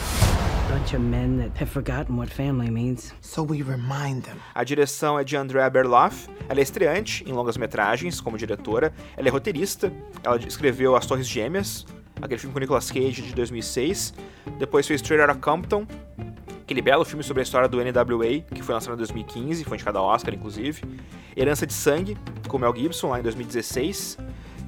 bunch 0.70 0.93
of 0.93 1.00
men 1.00 1.38
that 1.38 1.58
have 1.58 1.70
forgotten 1.70 2.17
what 2.17 2.29
family 2.29 2.70
means. 2.70 3.13
So 3.22 3.43
we 3.43 3.62
remind 3.62 4.24
them. 4.24 4.36
A 4.53 4.65
direção 4.65 5.17
é 5.17 5.24
de 5.24 5.38
Andrea 5.38 5.70
Berloff. 5.70 6.27
Ela 6.50 6.60
é 6.60 6.63
estreante 6.63 7.24
em 7.25 7.31
longas 7.31 7.55
metragens 7.55 8.20
como 8.20 8.38
diretora. 8.38 8.93
Ela 9.15 9.29
é 9.29 9.31
roteirista. 9.31 9.89
Ela 10.22 10.36
escreveu 10.36 10.98
As 10.98 11.05
Torres 11.05 11.29
Gêmeas, 11.29 11.86
aquele 12.22 12.41
filme 12.41 12.53
com 12.53 12.60
Nicolas 12.60 12.91
Cage 12.91 13.22
de 13.22 13.34
2006. 13.34 14.13
Depois 14.60 14.86
fez 14.86 15.00
Straight 15.01 15.22
Outta 15.22 15.39
Compton, 15.39 15.88
aquele 16.61 16.81
belo 16.81 17.03
filme 17.03 17.23
sobre 17.23 17.41
a 17.41 17.43
história 17.43 17.67
do 17.67 17.77
NWA, 17.77 18.41
que 18.53 18.61
foi 18.61 18.73
lançado 18.73 18.93
em 18.93 18.97
2015, 18.97 19.63
foi 19.63 19.75
indicado 19.75 19.97
ao 19.97 20.05
Oscar, 20.05 20.33
inclusive. 20.33 20.81
Herança 21.35 21.65
de 21.65 21.73
Sangue, 21.73 22.17
com 22.47 22.57
Mel 22.57 22.75
Gibson, 22.75 23.09
lá 23.09 23.19
em 23.19 23.23
2016 23.23 24.17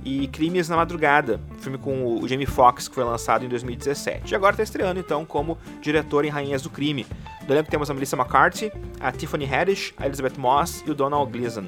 e 0.06 0.28
Crimes 0.28 0.68
na 0.68 0.76
Madrugada, 0.76 1.40
filme 1.60 1.78
com 1.78 2.20
o 2.20 2.28
Jamie 2.28 2.46
Foxx 2.46 2.88
que 2.88 2.96
foi 2.96 3.04
lançado 3.04 3.46
em 3.46 3.48
2017. 3.48 4.32
E 4.32 4.36
agora 4.36 4.54
está 4.54 4.64
estreando 4.64 5.00
então 5.00 5.26
como 5.26 5.58
diretor 5.82 6.26
em 6.26 6.30
Rainhas 6.30 6.62
do 6.62 6.70
Crime. 6.70 7.06
Do 7.46 7.54
elenco 7.54 7.70
temos 7.70 7.90
a 7.90 7.94
Melissa 7.94 8.16
McCarthy, 8.16 8.72
a 9.00 9.12
Tiffany 9.12 9.46
Haddish, 9.46 9.94
a 9.98 10.06
Elizabeth 10.06 10.38
Moss 10.38 10.84
e 10.86 10.92
o 10.92 10.96
Donald 10.96 11.32
Gleason. 11.32 11.66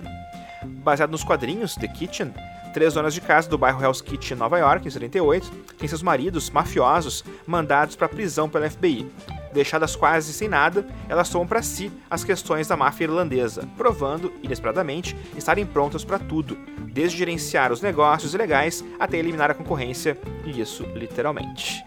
Baseado 0.83 1.11
nos 1.11 1.23
quadrinhos 1.23 1.75
The 1.75 1.87
Kitchen, 1.87 2.33
três 2.73 2.93
donas 2.93 3.13
de 3.13 3.21
casa 3.21 3.49
do 3.49 3.57
bairro 3.57 3.81
Hell's 3.81 4.01
Kitchen, 4.01 4.37
Nova 4.37 4.57
York, 4.57 4.87
em 4.87 4.91
78, 4.91 5.49
têm 5.77 5.87
seus 5.87 6.01
maridos 6.01 6.49
mafiosos 6.49 7.23
mandados 7.45 7.95
para 7.95 8.09
prisão 8.09 8.49
pela 8.49 8.69
FBI. 8.69 9.09
Deixadas 9.55 9.95
quase 9.95 10.33
sem 10.33 10.49
nada, 10.49 10.85
elas 11.07 11.29
tomam 11.29 11.47
para 11.47 11.61
si 11.61 11.89
as 12.09 12.25
questões 12.25 12.67
da 12.67 12.75
máfia 12.75 13.05
irlandesa, 13.05 13.65
provando, 13.77 14.33
inesperadamente, 14.43 15.15
estarem 15.37 15.65
prontas 15.65 16.03
para 16.03 16.19
tudo, 16.19 16.57
desde 16.91 17.17
gerenciar 17.17 17.71
os 17.71 17.81
negócios 17.81 18.33
ilegais 18.33 18.83
até 18.99 19.17
eliminar 19.17 19.49
a 19.49 19.53
concorrência, 19.53 20.19
e 20.43 20.59
isso 20.59 20.83
literalmente. 20.93 21.81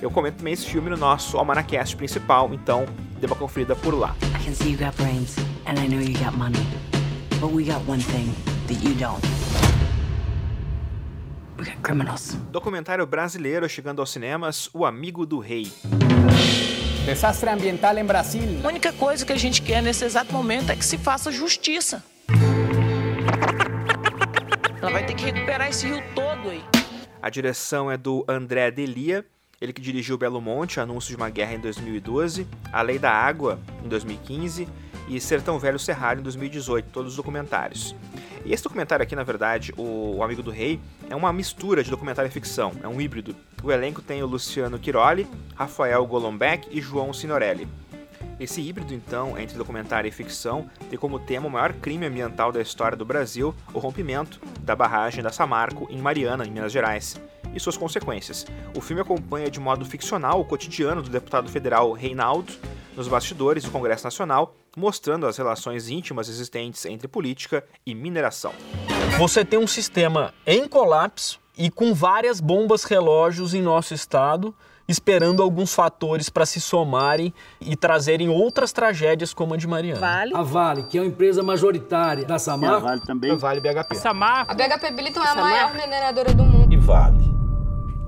Eu 0.00 0.08
comento 0.08 0.38
também 0.38 0.52
esse 0.52 0.66
filme 0.66 0.88
no 0.88 0.96
nosso 0.96 1.36
Almanacast 1.36 1.96
principal, 1.96 2.54
então 2.54 2.86
dê 3.20 3.26
uma 3.26 3.34
conferida 3.34 3.74
por 3.74 3.92
lá. 3.92 4.14
I 4.22 4.44
can 4.44 4.54
see 4.54 4.70
you 4.70 4.78
got 4.78 4.96
brains, 4.96 5.36
and 5.66 5.84
I 5.84 5.88
know 5.88 6.00
you 6.00 6.16
got 6.24 6.38
money. 6.38 6.64
But 7.40 7.52
we 7.52 7.64
got 7.64 7.82
one 7.88 8.00
thing 8.00 8.32
that 8.68 8.86
you 8.86 8.94
don't. 8.94 9.20
We 11.58 11.64
got 11.64 11.82
criminals. 11.82 12.36
Documentário 12.52 13.04
brasileiro 13.04 13.68
chegando 13.68 13.98
aos 13.98 14.10
cinemas, 14.10 14.70
O 14.72 14.86
Amigo 14.86 15.26
do 15.26 15.40
Rei. 15.40 15.72
Desastre 17.04 17.50
ambiental 17.50 17.96
em 17.96 18.04
Brasil. 18.04 18.60
A 18.62 18.68
única 18.68 18.92
coisa 18.92 19.24
que 19.24 19.32
a 19.32 19.36
gente 19.36 19.62
quer 19.62 19.82
nesse 19.82 20.04
exato 20.04 20.32
momento 20.32 20.70
é 20.70 20.76
que 20.76 20.84
se 20.84 20.98
faça 20.98 21.32
justiça. 21.32 22.04
Ela 24.80 24.90
vai 24.90 25.04
ter 25.04 25.14
que 25.14 25.24
recuperar 25.24 25.68
esse 25.68 25.86
rio 25.86 26.02
todo 26.14 26.50
aí. 26.50 26.62
A 27.22 27.30
direção 27.30 27.90
é 27.90 27.96
do 27.96 28.24
André 28.28 28.70
Delia, 28.70 29.24
ele 29.60 29.72
que 29.72 29.80
dirigiu 29.80 30.16
Belo 30.16 30.40
Monte, 30.40 30.80
Anúncio 30.80 31.10
de 31.10 31.16
uma 31.16 31.28
Guerra 31.28 31.54
em 31.54 31.60
2012, 31.60 32.46
A 32.72 32.80
Lei 32.80 32.98
da 32.98 33.10
Água 33.10 33.60
em 33.84 33.88
2015 33.88 34.66
e 35.10 35.20
Sertão 35.20 35.58
Velho 35.58 35.78
Serralho 35.78 36.20
em 36.20 36.22
2018, 36.22 36.88
todos 36.90 37.12
os 37.12 37.16
documentários. 37.16 37.96
E 38.44 38.52
esse 38.52 38.62
documentário 38.62 39.02
aqui, 39.02 39.16
na 39.16 39.24
verdade, 39.24 39.74
o, 39.76 40.22
Amigo 40.22 40.42
do 40.42 40.50
Rei, 40.50 40.80
é 41.08 41.16
uma 41.16 41.32
mistura 41.32 41.82
de 41.82 41.90
documentário 41.90 42.28
e 42.28 42.32
ficção, 42.32 42.72
é 42.82 42.86
um 42.86 43.00
híbrido. 43.00 43.34
O 43.62 43.72
elenco 43.72 44.00
tem 44.00 44.22
o 44.22 44.26
Luciano 44.26 44.78
Quiroli, 44.78 45.26
Rafael 45.54 46.06
Golombek 46.06 46.68
e 46.70 46.80
João 46.80 47.12
Signorelli. 47.12 47.66
Esse 48.38 48.60
híbrido, 48.62 48.94
então, 48.94 49.38
entre 49.38 49.58
documentário 49.58 50.08
e 50.08 50.12
ficção, 50.12 50.70
tem 50.88 50.98
como 50.98 51.18
tema 51.18 51.46
o 51.46 51.50
maior 51.50 51.74
crime 51.74 52.06
ambiental 52.06 52.50
da 52.50 52.62
história 52.62 52.96
do 52.96 53.04
Brasil, 53.04 53.54
o 53.74 53.78
rompimento 53.78 54.40
da 54.62 54.74
barragem 54.74 55.22
da 55.22 55.30
Samarco 55.30 55.86
em 55.90 55.98
Mariana, 55.98 56.46
em 56.46 56.50
Minas 56.50 56.72
Gerais, 56.72 57.20
e 57.54 57.60
suas 57.60 57.76
consequências. 57.76 58.46
O 58.74 58.80
filme 58.80 59.02
acompanha 59.02 59.50
de 59.50 59.60
modo 59.60 59.84
ficcional 59.84 60.40
o 60.40 60.44
cotidiano 60.44 61.02
do 61.02 61.10
deputado 61.10 61.50
federal 61.50 61.92
Reinaldo, 61.92 62.52
nos 63.00 63.08
bastidores 63.08 63.64
do 63.64 63.70
Congresso 63.70 64.04
Nacional, 64.04 64.54
mostrando 64.76 65.26
as 65.26 65.38
relações 65.38 65.88
íntimas 65.88 66.28
existentes 66.28 66.84
entre 66.84 67.08
política 67.08 67.64
e 67.86 67.94
mineração. 67.94 68.52
Você 69.16 69.42
tem 69.42 69.58
um 69.58 69.66
sistema 69.66 70.34
em 70.46 70.68
colapso 70.68 71.40
e 71.56 71.70
com 71.70 71.94
várias 71.94 72.40
bombas 72.40 72.84
relógios 72.84 73.54
em 73.54 73.62
nosso 73.62 73.94
estado, 73.94 74.54
esperando 74.86 75.42
alguns 75.42 75.72
fatores 75.72 76.28
para 76.28 76.44
se 76.44 76.60
somarem 76.60 77.32
e 77.58 77.74
trazerem 77.74 78.28
outras 78.28 78.70
tragédias 78.70 79.32
como 79.32 79.54
a 79.54 79.56
de 79.56 79.66
Mariana. 79.66 80.00
Vale. 80.00 80.36
A 80.36 80.42
Vale, 80.42 80.82
que 80.82 80.98
é 80.98 81.00
uma 81.00 81.06
empresa 81.06 81.42
majoritária 81.42 82.26
da 82.26 82.38
Samar. 82.38 82.72
E 82.72 82.74
a 82.74 82.78
Vale 82.80 83.00
também. 83.00 83.30
A 83.30 83.36
Vale 83.36 83.60
BHP. 83.60 83.94
Samar. 83.94 84.44
A 84.46 84.52
BHP 84.52 84.90
Billiton 84.90 85.22
é 85.22 85.28
a 85.28 85.34
maior 85.34 85.72
mineradora 85.72 86.34
do 86.34 86.42
mundo. 86.42 86.70
E 86.70 86.76
Vale. 86.76 87.29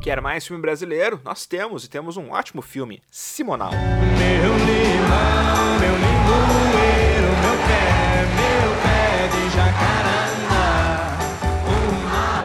Quer 0.03 0.21
mais 0.21 0.45
filme 0.45 0.61
brasileiro? 0.61 1.21
Nós 1.25 1.47
temos, 1.47 1.85
e 1.85 1.89
temos 1.89 2.17
um 2.17 2.33
ótimo 2.33 2.61
filme, 2.61 3.01
Simonal. 3.09 3.71
Meu 3.71 4.53
limão, 4.59 5.79
meu 5.79 5.95
limoeiro, 5.95 7.29
meu 7.41 7.57
pé, 7.69 8.27
meu 8.35 8.73
pé 8.83 9.29
de 9.29 9.43
jacarandá. 9.55 11.23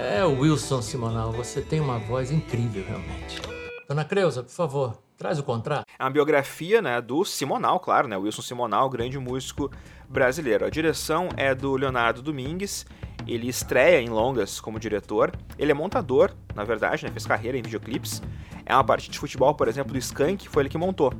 É, 0.03 0.23
Wilson 0.23 0.83
Simonal, 0.83 1.31
você 1.31 1.59
tem 1.59 1.79
uma 1.79 1.97
voz 1.97 2.29
incrível, 2.29 2.85
realmente. 2.87 3.41
Dona 3.87 4.03
Creuza, 4.03 4.43
por 4.43 4.51
favor, 4.51 4.97
traz 5.17 5.39
o 5.39 5.43
contrato. 5.43 5.85
É 5.97 6.03
uma 6.03 6.09
biografia 6.09 6.81
né, 6.81 6.99
do 6.99 7.23
Simonal, 7.23 7.79
claro, 7.79 8.05
né, 8.05 8.17
Wilson 8.17 8.41
Simonal, 8.41 8.89
grande 8.89 9.17
músico 9.17 9.71
brasileiro. 10.09 10.65
A 10.65 10.69
direção 10.69 11.29
é 11.37 11.55
do 11.55 11.73
Leonardo 11.77 12.21
Domingues, 12.21 12.85
ele 13.25 13.47
estreia 13.47 14.01
em 14.01 14.09
longas 14.09 14.59
como 14.59 14.77
diretor, 14.77 15.31
ele 15.57 15.71
é 15.71 15.73
montador, 15.73 16.33
na 16.53 16.65
verdade, 16.65 17.05
né, 17.05 17.11
fez 17.11 17.25
carreira 17.25 17.57
em 17.57 17.61
videoclipes. 17.61 18.21
É 18.65 18.73
uma 18.73 18.83
partida 18.83 19.13
de 19.13 19.19
futebol, 19.19 19.55
por 19.55 19.69
exemplo, 19.69 19.93
do 19.93 19.99
Skank, 19.99 20.49
foi 20.49 20.63
ele 20.63 20.69
que 20.69 20.77
montou. 20.77 21.13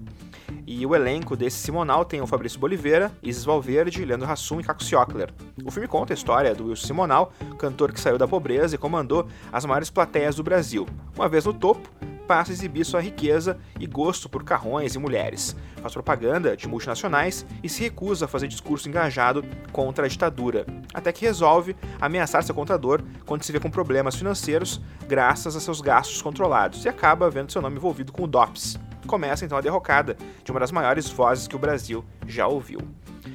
E 0.65 0.85
o 0.85 0.93
elenco 0.93 1.37
desse 1.37 1.59
Simonal 1.59 2.03
tem 2.03 2.19
o 2.19 2.27
Fabrício 2.27 2.59
Boliveira, 2.59 3.13
Isis 3.23 3.45
Valverde, 3.45 4.03
Leandro 4.03 4.29
Hassum 4.29 4.59
e 4.59 4.63
Caco 4.65 4.83
Siocler. 4.83 5.33
O 5.63 5.71
filme 5.71 5.87
conta 5.87 6.11
a 6.11 6.15
história 6.15 6.53
do 6.53 6.67
Wilson 6.67 6.87
Simonal, 6.87 7.31
cantor 7.57 7.93
que 7.93 7.99
saiu 8.01 8.17
da 8.17 8.27
pobreza 8.27 8.75
e 8.75 8.77
comandou 8.77 9.25
as 9.53 9.63
maiores 9.63 9.89
plateias 9.89 10.35
do 10.35 10.43
Brasil. 10.43 10.85
Uma 11.15 11.29
vez 11.29 11.45
no 11.45 11.53
topo, 11.53 11.89
passa 12.27 12.51
a 12.51 12.53
exibir 12.53 12.85
sua 12.85 13.01
riqueza 13.01 13.57
e 13.79 13.87
gosto 13.87 14.27
por 14.27 14.43
carrões 14.43 14.93
e 14.93 14.99
mulheres. 14.99 15.55
Faz 15.81 15.93
propaganda 15.93 16.57
de 16.57 16.67
multinacionais 16.67 17.45
e 17.63 17.69
se 17.69 17.81
recusa 17.81 18.25
a 18.25 18.27
fazer 18.27 18.47
discurso 18.47 18.89
engajado 18.89 19.43
contra 19.71 20.05
a 20.05 20.09
ditadura, 20.09 20.65
até 20.93 21.11
que 21.11 21.25
resolve 21.25 21.75
ameaçar 22.01 22.43
seu 22.43 22.53
contador 22.53 23.01
quando 23.25 23.43
se 23.43 23.51
vê 23.51 23.59
com 23.59 23.71
problemas 23.71 24.15
financeiros 24.15 24.81
graças 25.07 25.55
a 25.55 25.59
seus 25.59 25.79
gastos 25.79 26.21
controlados 26.21 26.83
e 26.83 26.89
acaba 26.89 27.29
vendo 27.29 27.51
seu 27.51 27.61
nome 27.61 27.77
envolvido 27.77 28.11
com 28.11 28.23
o 28.23 28.27
DOPS. 28.27 28.77
Começa 29.07 29.45
então 29.45 29.57
a 29.57 29.61
derrocada 29.61 30.17
de 30.43 30.51
uma 30.51 30.59
das 30.59 30.71
maiores 30.71 31.09
vozes 31.09 31.47
que 31.47 31.55
o 31.55 31.59
Brasil 31.59 32.03
já 32.27 32.45
ouviu. 32.45 32.79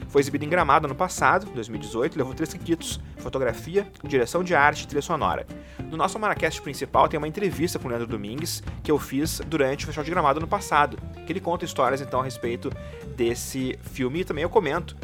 Foi 0.08 0.20
exibido 0.20 0.44
em 0.44 0.48
Gramado 0.48 0.86
ano 0.86 0.94
passado, 0.94 1.46
2018, 1.54 2.16
levou 2.16 2.34
três 2.34 2.52
requisitos: 2.52 3.00
fotografia, 3.18 3.86
direção 4.04 4.44
de 4.44 4.54
arte 4.54 4.82
e 4.82 4.86
trilha 4.86 5.02
sonora. 5.02 5.46
No 5.90 5.96
nosso 5.96 6.18
Maracast 6.18 6.60
principal 6.62 7.08
tem 7.08 7.18
uma 7.18 7.28
entrevista 7.28 7.78
com 7.78 7.86
o 7.86 7.88
Leandro 7.88 8.06
Domingues 8.06 8.62
que 8.82 8.90
eu 8.90 8.98
fiz 8.98 9.40
durante 9.46 9.84
o 9.84 9.86
Festival 9.86 10.04
de 10.04 10.10
Gramado 10.10 10.38
ano 10.38 10.48
passado, 10.48 10.98
que 11.26 11.32
ele 11.32 11.40
conta 11.40 11.64
histórias 11.64 12.00
então 12.00 12.20
a 12.20 12.24
respeito 12.24 12.70
desse 13.16 13.78
filme 13.82 14.20
e 14.20 14.24
também 14.24 14.42
eu 14.42 14.50
comento 14.50 14.96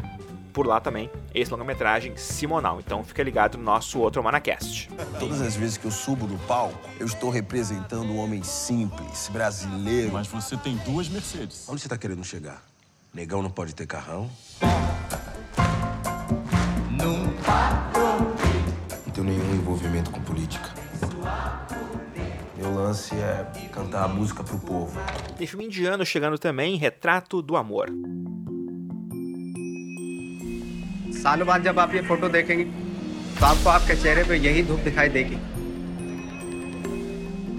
por 0.59 0.67
lá 0.67 0.79
também 0.79 1.09
esse 1.33 1.51
longa-metragem 1.51 2.17
Simonal. 2.17 2.79
Então 2.79 3.03
fica 3.03 3.23
ligado 3.23 3.57
no 3.57 3.63
nosso 3.63 3.99
outro 3.99 4.23
Manacast. 4.23 4.89
Todas 5.19 5.41
as 5.41 5.55
vezes 5.55 5.77
que 5.77 5.85
eu 5.85 5.91
subo 5.91 6.27
no 6.27 6.37
palco, 6.39 6.77
eu 6.99 7.05
estou 7.05 7.29
representando 7.29 8.11
um 8.11 8.17
homem 8.17 8.43
simples, 8.43 9.29
brasileiro. 9.31 10.11
Mas 10.11 10.27
você 10.27 10.57
tem 10.57 10.75
duas 10.77 11.07
Mercedes. 11.07 11.67
Onde 11.69 11.81
você 11.81 11.87
está 11.87 11.97
querendo 11.97 12.23
chegar? 12.23 12.68
Negão 13.14 13.42
não 13.42 13.50
pode 13.50 13.74
ter 13.74 13.86
carrão? 13.86 14.30
Não 16.90 17.28
parou. 17.44 18.34
Não 19.06 19.12
tenho 19.12 19.26
nenhum 19.26 19.54
envolvimento 19.54 20.10
com 20.10 20.20
política. 20.20 20.70
Meu 22.56 22.74
lance 22.74 23.14
é 23.14 23.46
cantar 23.72 24.04
a 24.04 24.08
música 24.08 24.42
pro 24.42 24.58
povo. 24.58 24.98
Tem 25.36 25.46
filme 25.46 25.66
indiano 25.66 26.04
chegando 26.04 26.38
também, 26.38 26.76
Retrato 26.76 27.42
do 27.42 27.56
Amor. 27.56 27.88
सालों 31.24 31.46
बाद 31.46 31.62
जब 31.64 31.78
आप 31.78 31.94
ये 31.94 32.00
फोटो 32.08 32.28
देखेंगे 32.28 32.64
तो 33.38 33.46
आपको 33.46 33.70
आपके 33.70 33.94
चेहरे 34.02 34.24
पे 34.28 34.36
यही 34.36 34.62
धूप 34.62 34.80
दिखाई 34.88 35.08
देगी 35.08 35.36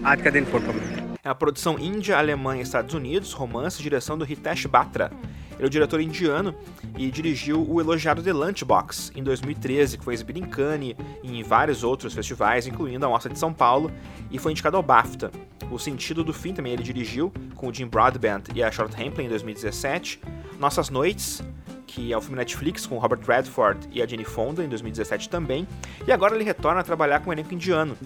आज 0.06 0.22
का 0.22 0.30
दिन 0.30 0.46
फोटो 0.52 0.74
में 0.74 0.99
uma 1.31 1.35
produção 1.37 1.79
índia, 1.79 2.19
alemã 2.19 2.57
e 2.57 2.61
Estados 2.61 2.93
Unidos, 2.93 3.33
romance, 3.33 3.81
direção 3.81 4.19
do 4.19 4.25
Hitesh 4.25 4.67
Batra. 4.67 5.13
Ele 5.53 5.63
é 5.63 5.65
o 5.65 5.71
diretor 5.71 6.01
indiano 6.01 6.53
e 6.99 7.09
dirigiu 7.09 7.65
o 7.71 7.81
elogiado 7.81 8.21
The 8.21 8.33
Lunchbox 8.33 9.13
em 9.15 9.23
2013, 9.23 9.97
que 9.97 10.03
foi 10.03 10.13
exibido 10.13 10.41
em 10.41 10.43
Cannes 10.43 10.97
e 11.23 11.39
em 11.39 11.45
vários 11.45 11.85
outros 11.85 12.15
festivais, 12.15 12.67
incluindo 12.67 13.07
a 13.07 13.09
Mostra 13.09 13.33
de 13.33 13.39
São 13.39 13.53
Paulo, 13.53 13.93
e 14.29 14.41
foi 14.41 14.51
indicado 14.51 14.77
ao 14.77 14.83
BAFTA. 14.83 15.31
O 15.71 15.79
Sentido 15.79 16.25
do 16.25 16.33
Fim 16.33 16.53
também 16.53 16.73
ele 16.73 16.83
dirigiu, 16.83 17.33
com 17.55 17.69
o 17.69 17.73
Jim 17.73 17.87
Broadbent 17.87 18.49
e 18.53 18.61
a 18.61 18.69
Charlotte 18.69 19.01
Rampling 19.01 19.27
em 19.27 19.29
2017. 19.29 20.21
Nossas 20.59 20.91
Noites, 20.91 21.45
que 21.87 22.13
é 22.13 22.17
o 22.17 22.21
filme 22.21 22.39
Netflix 22.39 22.87
com 22.87 22.99
Robert 22.99 23.21
Redford 23.25 23.89
e 23.93 24.03
a 24.03 24.07
Jane 24.07 24.25
Fonda 24.25 24.65
em 24.65 24.69
2017 24.69 25.29
também. 25.29 25.67
E 26.05 26.11
agora 26.11 26.35
ele 26.35 26.43
retorna 26.43 26.81
a 26.81 26.85
trabalhar 26.85 27.21
com 27.21 27.31
o 27.31 27.33
elenco 27.33 27.55
indiano. 27.55 27.97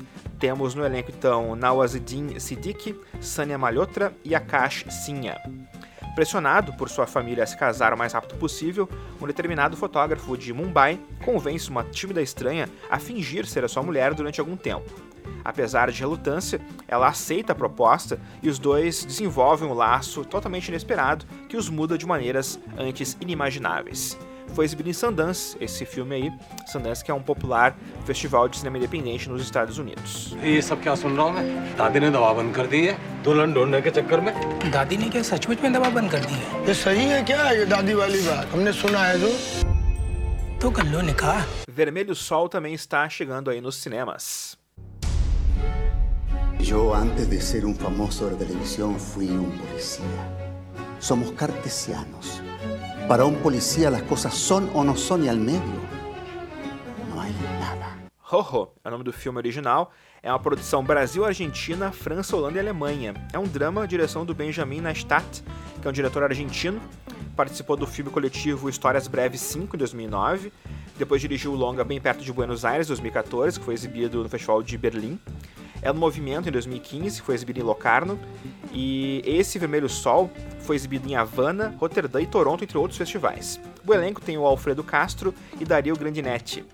Temos 0.44 0.74
no 0.74 0.84
elenco 0.84 1.10
então 1.10 1.56
Nawazuddin 1.56 2.38
Siddiqui, 2.38 2.94
Sania 3.18 3.56
Malhotra 3.56 4.14
e 4.22 4.34
Akash 4.34 4.84
Sinha. 4.90 5.40
Pressionado 6.14 6.74
por 6.74 6.90
sua 6.90 7.06
família 7.06 7.44
a 7.44 7.46
se 7.46 7.56
casar 7.56 7.94
o 7.94 7.96
mais 7.96 8.12
rápido 8.12 8.36
possível, 8.38 8.86
um 9.22 9.26
determinado 9.26 9.74
fotógrafo 9.74 10.36
de 10.36 10.52
Mumbai 10.52 11.00
convence 11.24 11.70
uma 11.70 11.82
tímida 11.82 12.20
estranha 12.20 12.68
a 12.90 12.98
fingir 12.98 13.46
ser 13.46 13.64
a 13.64 13.68
sua 13.68 13.82
mulher 13.82 14.12
durante 14.12 14.38
algum 14.38 14.54
tempo. 14.54 14.92
Apesar 15.42 15.90
de 15.90 15.98
relutância, 15.98 16.60
ela 16.86 17.08
aceita 17.08 17.52
a 17.52 17.56
proposta 17.56 18.20
e 18.42 18.50
os 18.50 18.58
dois 18.58 19.02
desenvolvem 19.02 19.66
um 19.66 19.72
laço 19.72 20.26
totalmente 20.26 20.68
inesperado 20.68 21.24
que 21.48 21.56
os 21.56 21.70
muda 21.70 21.96
de 21.96 22.04
maneiras 22.04 22.60
antes 22.76 23.16
inimagináveis 23.18 24.18
Foi 24.55 24.65
exibido 24.65 24.89
em 24.89 24.93
Sundance, 24.93 25.55
esse 25.61 25.85
filme 25.85 26.15
aí, 26.15 26.31
Sundance 26.67 27.03
que 27.03 27.11
é 27.11 27.13
um 27.13 27.21
popular 27.21 27.77
festival 28.05 28.49
de 28.49 28.57
cinema 28.57 28.77
independente 28.77 29.29
nos 29.29 29.41
Estados 29.41 29.77
Unidos. 29.77 30.35
ये 30.43 30.61
सब 30.61 30.81
क्या 30.81 30.95
सुन 30.95 31.15
रहा 31.17 31.25
हूँ 31.25 31.33
मैं 31.33 31.77
दादी 31.77 31.99
ने 31.99 32.09
दवा 32.11 32.31
बंद 32.33 32.55
कर 32.55 32.67
दी 32.67 32.85
है 32.85 32.97
दुल्हन 33.23 33.53
ढूंढने 33.53 33.81
के 33.81 33.91
चक्कर 33.97 34.21
में 34.21 34.33
दादी 34.71 34.97
ने 34.97 35.09
क्या 35.09 35.21
सचमुच 35.31 35.61
में 35.63 35.71
दवा 35.73 35.89
बंद 35.97 36.11
कर 36.11 36.25
दी 36.25 36.33
है 36.33 36.65
ये 36.67 36.73
सही 36.73 37.05
है 37.13 37.21
क्या 37.29 37.49
ये 37.51 37.65
दादी 37.65 37.93
वाली 38.01 38.21
बात 38.27 38.47
हमने 38.53 38.73
सुना 38.81 39.03
है 39.05 39.19
जो 39.19 39.31
तो 40.61 40.71
कर 40.71 40.85
लो 40.93 41.01
निकाह 41.13 41.43
Vermelho 41.79 42.15
Sol 42.15 42.49
também 42.49 42.73
está 42.73 43.07
chegando 43.07 43.49
aí 43.51 43.61
nos 43.61 43.75
cinemas. 43.83 44.57
Yo 46.59 46.93
antes 46.93 47.29
de 47.29 47.39
ser 47.39 47.65
un 47.65 47.75
famoso 47.75 48.29
de 48.29 48.35
televisión 48.35 48.99
fui 48.99 49.29
un 49.29 49.51
policía. 49.61 50.21
Somos 50.99 51.31
cartesianos. 51.31 52.41
Para 53.08 53.26
un 53.26 53.36
policía 53.36 53.90
las 53.90 54.02
cosas 54.04 54.32
son 54.32 54.70
o 54.72 54.82
no 54.82 54.96
son 54.96 55.24
y 55.24 55.28
al 55.28 55.38
medio 55.38 55.60
no 57.14 57.20
hay 57.20 57.34
nada. 57.60 57.98
Ho-Ho 58.30 58.72
é 58.82 58.88
o 58.88 58.90
nome 58.90 59.04
do 59.04 59.12
filme 59.12 59.36
original. 59.36 59.92
É 60.22 60.30
uma 60.30 60.38
produção 60.38 60.82
Brasil-Argentina, 60.82 61.92
França, 61.92 62.34
Holanda 62.34 62.56
e 62.56 62.60
Alemanha. 62.60 63.12
É 63.30 63.38
um 63.38 63.44
drama, 63.44 63.86
direção 63.86 64.24
do 64.24 64.34
Benjamin 64.34 64.80
Nastat, 64.80 65.44
que 65.82 65.86
é 65.86 65.90
um 65.90 65.92
diretor 65.92 66.22
argentino. 66.22 66.80
Participou 67.36 67.76
do 67.76 67.86
filme 67.86 68.10
coletivo 68.10 68.70
Histórias 68.70 69.06
Breves 69.06 69.42
5 69.42 69.76
em 69.76 69.78
2009. 69.78 70.50
Depois 70.96 71.20
dirigiu 71.20 71.52
o 71.52 71.56
longa 71.56 71.84
Bem 71.84 72.00
Perto 72.00 72.24
de 72.24 72.32
Buenos 72.32 72.64
Aires, 72.64 72.86
2014, 72.86 73.58
que 73.58 73.64
foi 73.66 73.74
exibido 73.74 74.22
no 74.22 74.30
Festival 74.30 74.62
de 74.62 74.78
Berlim. 74.78 75.20
É 75.84 75.92
no 75.92 76.00
Movimento 76.00 76.48
em 76.48 76.52
2015, 76.52 77.20
que 77.20 77.26
foi 77.26 77.34
exibido 77.34 77.60
em 77.60 77.62
Locarno. 77.62 78.18
E 78.72 79.22
esse 79.26 79.58
Vermelho 79.58 79.88
Sol 79.88 80.30
foi 80.60 80.76
exibido 80.76 81.06
em 81.06 81.14
Havana, 81.14 81.76
Roterdã 81.78 82.22
e 82.22 82.26
Toronto, 82.26 82.64
entre 82.64 82.78
outros 82.78 82.96
festivais. 82.96 83.60
O 83.86 83.92
elenco 83.92 84.18
tem 84.18 84.38
o 84.38 84.46
Alfredo 84.46 84.82
Castro 84.82 85.34
e 85.60 85.64
Dario 85.66 85.94
Grandinetti. 85.94 86.64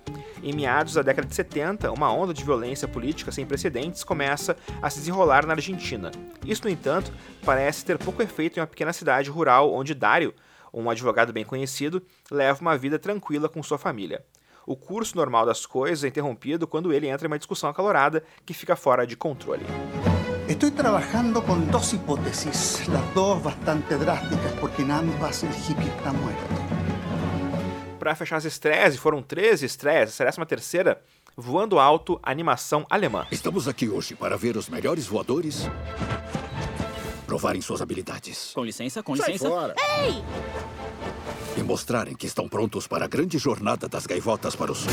Em 0.44 0.54
meados 0.54 0.94
da 0.94 1.02
década 1.02 1.26
de 1.26 1.34
70, 1.34 1.90
uma 1.90 2.12
onda 2.12 2.32
de 2.32 2.44
violência 2.44 2.86
política 2.86 3.32
sem 3.32 3.44
precedentes 3.44 4.04
começa 4.04 4.56
a 4.80 4.88
se 4.88 5.00
desenrolar 5.00 5.44
na 5.44 5.54
Argentina. 5.54 6.12
Isso, 6.46 6.62
no 6.62 6.70
entanto, 6.70 7.12
parece 7.44 7.84
ter 7.84 7.98
pouco 7.98 8.22
efeito 8.22 8.58
em 8.58 8.60
uma 8.60 8.66
pequena 8.68 8.92
cidade 8.92 9.28
rural 9.28 9.74
onde 9.74 9.92
Dario, 9.92 10.32
um 10.72 10.88
advogado 10.88 11.32
bem 11.32 11.44
conhecido, 11.44 12.00
leva 12.30 12.60
uma 12.60 12.78
vida 12.78 12.96
tranquila 12.96 13.48
com 13.48 13.60
sua 13.60 13.76
família. 13.76 14.24
O 14.66 14.76
curso 14.76 15.16
normal 15.16 15.46
das 15.46 15.66
coisas 15.66 16.04
é 16.04 16.08
interrompido 16.08 16.66
quando 16.66 16.92
ele 16.92 17.08
entra 17.08 17.26
em 17.26 17.30
uma 17.30 17.38
discussão 17.38 17.70
acalorada 17.70 18.22
que 18.44 18.54
fica 18.54 18.76
fora 18.76 19.06
de 19.06 19.16
controle. 19.16 19.64
Estoy 20.48 20.72
trabajando 20.72 21.42
con 21.42 21.70
dos 21.70 21.92
hipótesis, 21.92 22.88
las 22.88 23.14
dos 23.14 23.40
bastante 23.40 23.96
drásticas, 23.96 24.52
porque 24.60 24.82
en 24.82 24.90
ambas 24.90 25.44
el 25.44 25.50
hippie 25.50 25.88
está 25.88 26.12
muerto. 26.12 26.54
Para 28.00 28.16
fechar 28.16 28.36
as 28.38 28.44
estreias, 28.44 28.94
e 28.94 28.98
foram 28.98 29.22
13 29.22 29.64
estreias, 29.64 30.20
essa 30.20 30.40
é 30.40 30.42
a 30.42 30.46
terceira, 30.46 31.00
Voando 31.36 31.78
Alto, 31.78 32.18
animação 32.22 32.84
alemã. 32.90 33.26
Estamos 33.30 33.68
aqui 33.68 33.88
hoje 33.88 34.16
para 34.16 34.36
ver 34.36 34.56
os 34.56 34.68
melhores 34.68 35.06
voadores 35.06 35.68
provarem 37.26 37.62
suas 37.62 37.80
habilidades. 37.80 38.50
Com 38.52 38.64
licença, 38.64 39.04
com 39.04 39.14
Sai 39.14 39.32
licença. 39.32 39.48
fora. 39.48 39.74
Ei! 40.02 40.24
E 41.60 41.62
mostrarem 41.62 42.14
que 42.14 42.26
estão 42.26 42.48
prontos 42.48 42.86
para 42.86 43.04
a 43.04 43.08
grande 43.08 43.36
jornada 43.36 43.86
das 43.86 44.06
gaivotas 44.06 44.56
para 44.56 44.72
o 44.72 44.74
sul. 44.74 44.90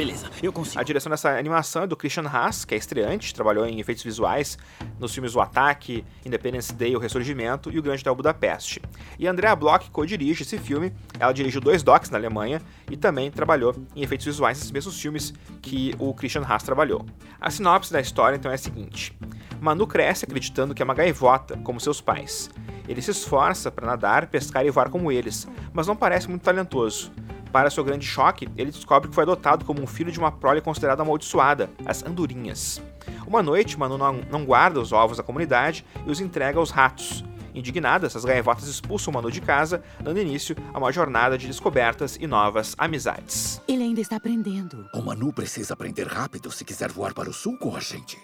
Beleza, 0.00 0.30
eu 0.42 0.50
consigo. 0.50 0.80
A 0.80 0.82
direção 0.82 1.10
dessa 1.10 1.38
animação 1.38 1.82
é 1.82 1.86
do 1.86 1.94
Christian 1.94 2.26
Haas, 2.26 2.64
que 2.64 2.74
é 2.74 2.78
estreante, 2.78 3.34
trabalhou 3.34 3.66
em 3.66 3.80
efeitos 3.80 4.02
visuais 4.02 4.56
nos 4.98 5.12
filmes 5.12 5.34
O 5.34 5.42
Ataque, 5.42 6.06
Independence 6.24 6.72
Day, 6.72 6.96
O 6.96 6.98
Ressurgimento 6.98 7.70
e 7.70 7.78
O 7.78 7.82
Grande 7.82 8.00
Hotel 8.00 8.14
Budapeste. 8.14 8.80
E 9.18 9.26
Andrea 9.26 9.54
Bloch 9.54 9.90
co-dirige 9.90 10.42
esse 10.42 10.56
filme, 10.56 10.90
ela 11.18 11.34
dirigiu 11.34 11.60
dois 11.60 11.82
docs 11.82 12.08
na 12.08 12.16
Alemanha 12.16 12.62
e 12.90 12.96
também 12.96 13.30
trabalhou 13.30 13.76
em 13.94 14.02
efeitos 14.02 14.24
visuais 14.24 14.56
nesses 14.56 14.70
mesmos 14.70 14.98
filmes 14.98 15.34
que 15.60 15.94
o 15.98 16.14
Christian 16.14 16.44
Haas 16.48 16.62
trabalhou. 16.62 17.04
A 17.38 17.50
sinopse 17.50 17.92
da 17.92 18.00
história 18.00 18.36
então 18.36 18.50
é 18.50 18.54
a 18.54 18.58
seguinte: 18.58 19.14
Manu 19.60 19.86
cresce 19.86 20.24
acreditando 20.24 20.74
que 20.74 20.80
é 20.80 20.84
uma 20.84 20.94
gaivota, 20.94 21.58
como 21.58 21.78
seus 21.78 22.00
pais. 22.00 22.48
Ele 22.88 23.02
se 23.02 23.10
esforça 23.10 23.70
para 23.70 23.86
nadar, 23.86 24.28
pescar 24.28 24.64
e 24.64 24.70
voar 24.70 24.88
como 24.88 25.12
eles, 25.12 25.46
mas 25.74 25.86
não 25.86 25.94
parece 25.94 26.26
muito 26.26 26.40
talentoso. 26.40 27.12
Para 27.52 27.70
seu 27.70 27.82
grande 27.82 28.06
choque, 28.06 28.48
ele 28.56 28.70
descobre 28.70 29.08
que 29.08 29.14
foi 29.14 29.24
adotado 29.24 29.64
como 29.64 29.82
um 29.82 29.86
filho 29.86 30.12
de 30.12 30.18
uma 30.18 30.30
prole 30.30 30.60
considerada 30.60 31.02
amaldiçoada, 31.02 31.70
as 31.84 32.04
andorinhas. 32.04 32.80
Uma 33.26 33.42
noite, 33.42 33.78
Manu 33.78 33.98
não, 33.98 34.44
guarda 34.44 34.80
os 34.80 34.92
ovos 34.92 35.16
da 35.16 35.22
comunidade 35.22 35.84
e 36.06 36.10
os 36.10 36.20
entrega 36.20 36.58
aos 36.58 36.70
ratos. 36.70 37.24
Indignadas, 37.52 38.14
as 38.14 38.24
gaivotas 38.24 38.68
expulsam 38.68 39.12
Manu 39.12 39.30
de 39.30 39.40
casa, 39.40 39.82
dando 40.00 40.20
início 40.20 40.54
a 40.72 40.78
uma 40.78 40.92
jornada 40.92 41.36
de 41.36 41.48
descobertas 41.48 42.16
e 42.20 42.26
novas 42.26 42.76
amizades. 42.78 43.60
Ele 43.66 43.82
ainda 43.82 44.00
está 44.00 44.16
aprendendo. 44.16 44.86
O 44.94 45.02
Manu 45.02 45.32
precisa 45.32 45.74
aprender 45.74 46.06
rápido 46.06 46.52
se 46.52 46.64
quiser 46.64 46.92
voar 46.92 47.12
para 47.12 47.28
o 47.28 47.32
sul 47.32 47.58
com 47.58 47.74
a 47.74 47.80
gente. 47.80 48.16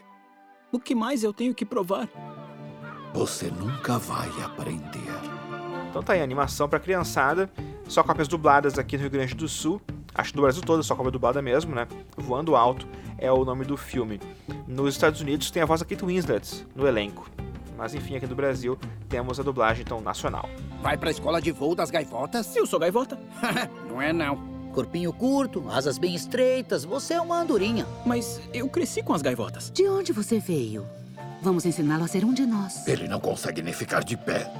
O 0.70 0.78
que 0.78 0.94
mais 0.94 1.24
eu 1.24 1.32
tenho 1.32 1.54
que 1.54 1.64
provar? 1.64 2.08
Você 3.12 3.50
nunca 3.50 3.98
vai 3.98 4.28
aprender. 4.44 5.35
Então 5.96 6.04
tá 6.04 6.12
aí, 6.12 6.20
animação 6.20 6.68
pra 6.68 6.78
criançada, 6.78 7.48
só 7.88 8.02
cópias 8.02 8.28
dubladas 8.28 8.78
aqui 8.78 8.98
no 8.98 9.04
Rio 9.04 9.10
Grande 9.10 9.34
do 9.34 9.48
Sul. 9.48 9.80
Acho 10.14 10.30
que 10.30 10.36
no 10.36 10.42
Brasil 10.42 10.60
todo, 10.60 10.82
só 10.82 10.94
cópia 10.94 11.10
dublada 11.10 11.40
mesmo, 11.40 11.74
né? 11.74 11.88
Voando 12.14 12.54
Alto 12.54 12.86
é 13.16 13.32
o 13.32 13.46
nome 13.46 13.64
do 13.64 13.78
filme. 13.78 14.20
Nos 14.68 14.92
Estados 14.92 15.22
Unidos 15.22 15.50
tem 15.50 15.62
a 15.62 15.64
voz 15.64 15.80
da 15.80 15.86
Kate 15.86 16.04
Winslet 16.04 16.66
no 16.74 16.86
elenco. 16.86 17.30
Mas 17.78 17.94
enfim, 17.94 18.14
aqui 18.14 18.26
no 18.26 18.34
Brasil 18.34 18.78
temos 19.08 19.40
a 19.40 19.42
dublagem 19.42 19.84
então 19.86 19.98
nacional. 20.02 20.46
Vai 20.82 20.98
pra 20.98 21.10
escola 21.10 21.40
de 21.40 21.50
voo 21.50 21.74
das 21.74 21.90
gaivotas? 21.90 22.54
Eu 22.54 22.66
sou 22.66 22.78
gaivota. 22.78 23.18
não 23.88 24.02
é 24.02 24.12
não. 24.12 24.36
Corpinho 24.74 25.14
curto, 25.14 25.64
asas 25.70 25.96
bem 25.96 26.14
estreitas, 26.14 26.84
você 26.84 27.14
é 27.14 27.20
uma 27.22 27.40
andorinha. 27.40 27.86
Mas 28.04 28.38
eu 28.52 28.68
cresci 28.68 29.02
com 29.02 29.14
as 29.14 29.22
gaivotas. 29.22 29.70
De 29.70 29.88
onde 29.88 30.12
você 30.12 30.38
veio? 30.38 30.86
Vamos 31.40 31.64
ensiná-lo 31.64 32.04
a 32.04 32.08
ser 32.08 32.22
um 32.22 32.34
de 32.34 32.44
nós. 32.44 32.86
Ele 32.86 33.08
não 33.08 33.18
consegue 33.18 33.62
nem 33.62 33.72
ficar 33.72 34.04
de 34.04 34.14
pé. 34.14 34.52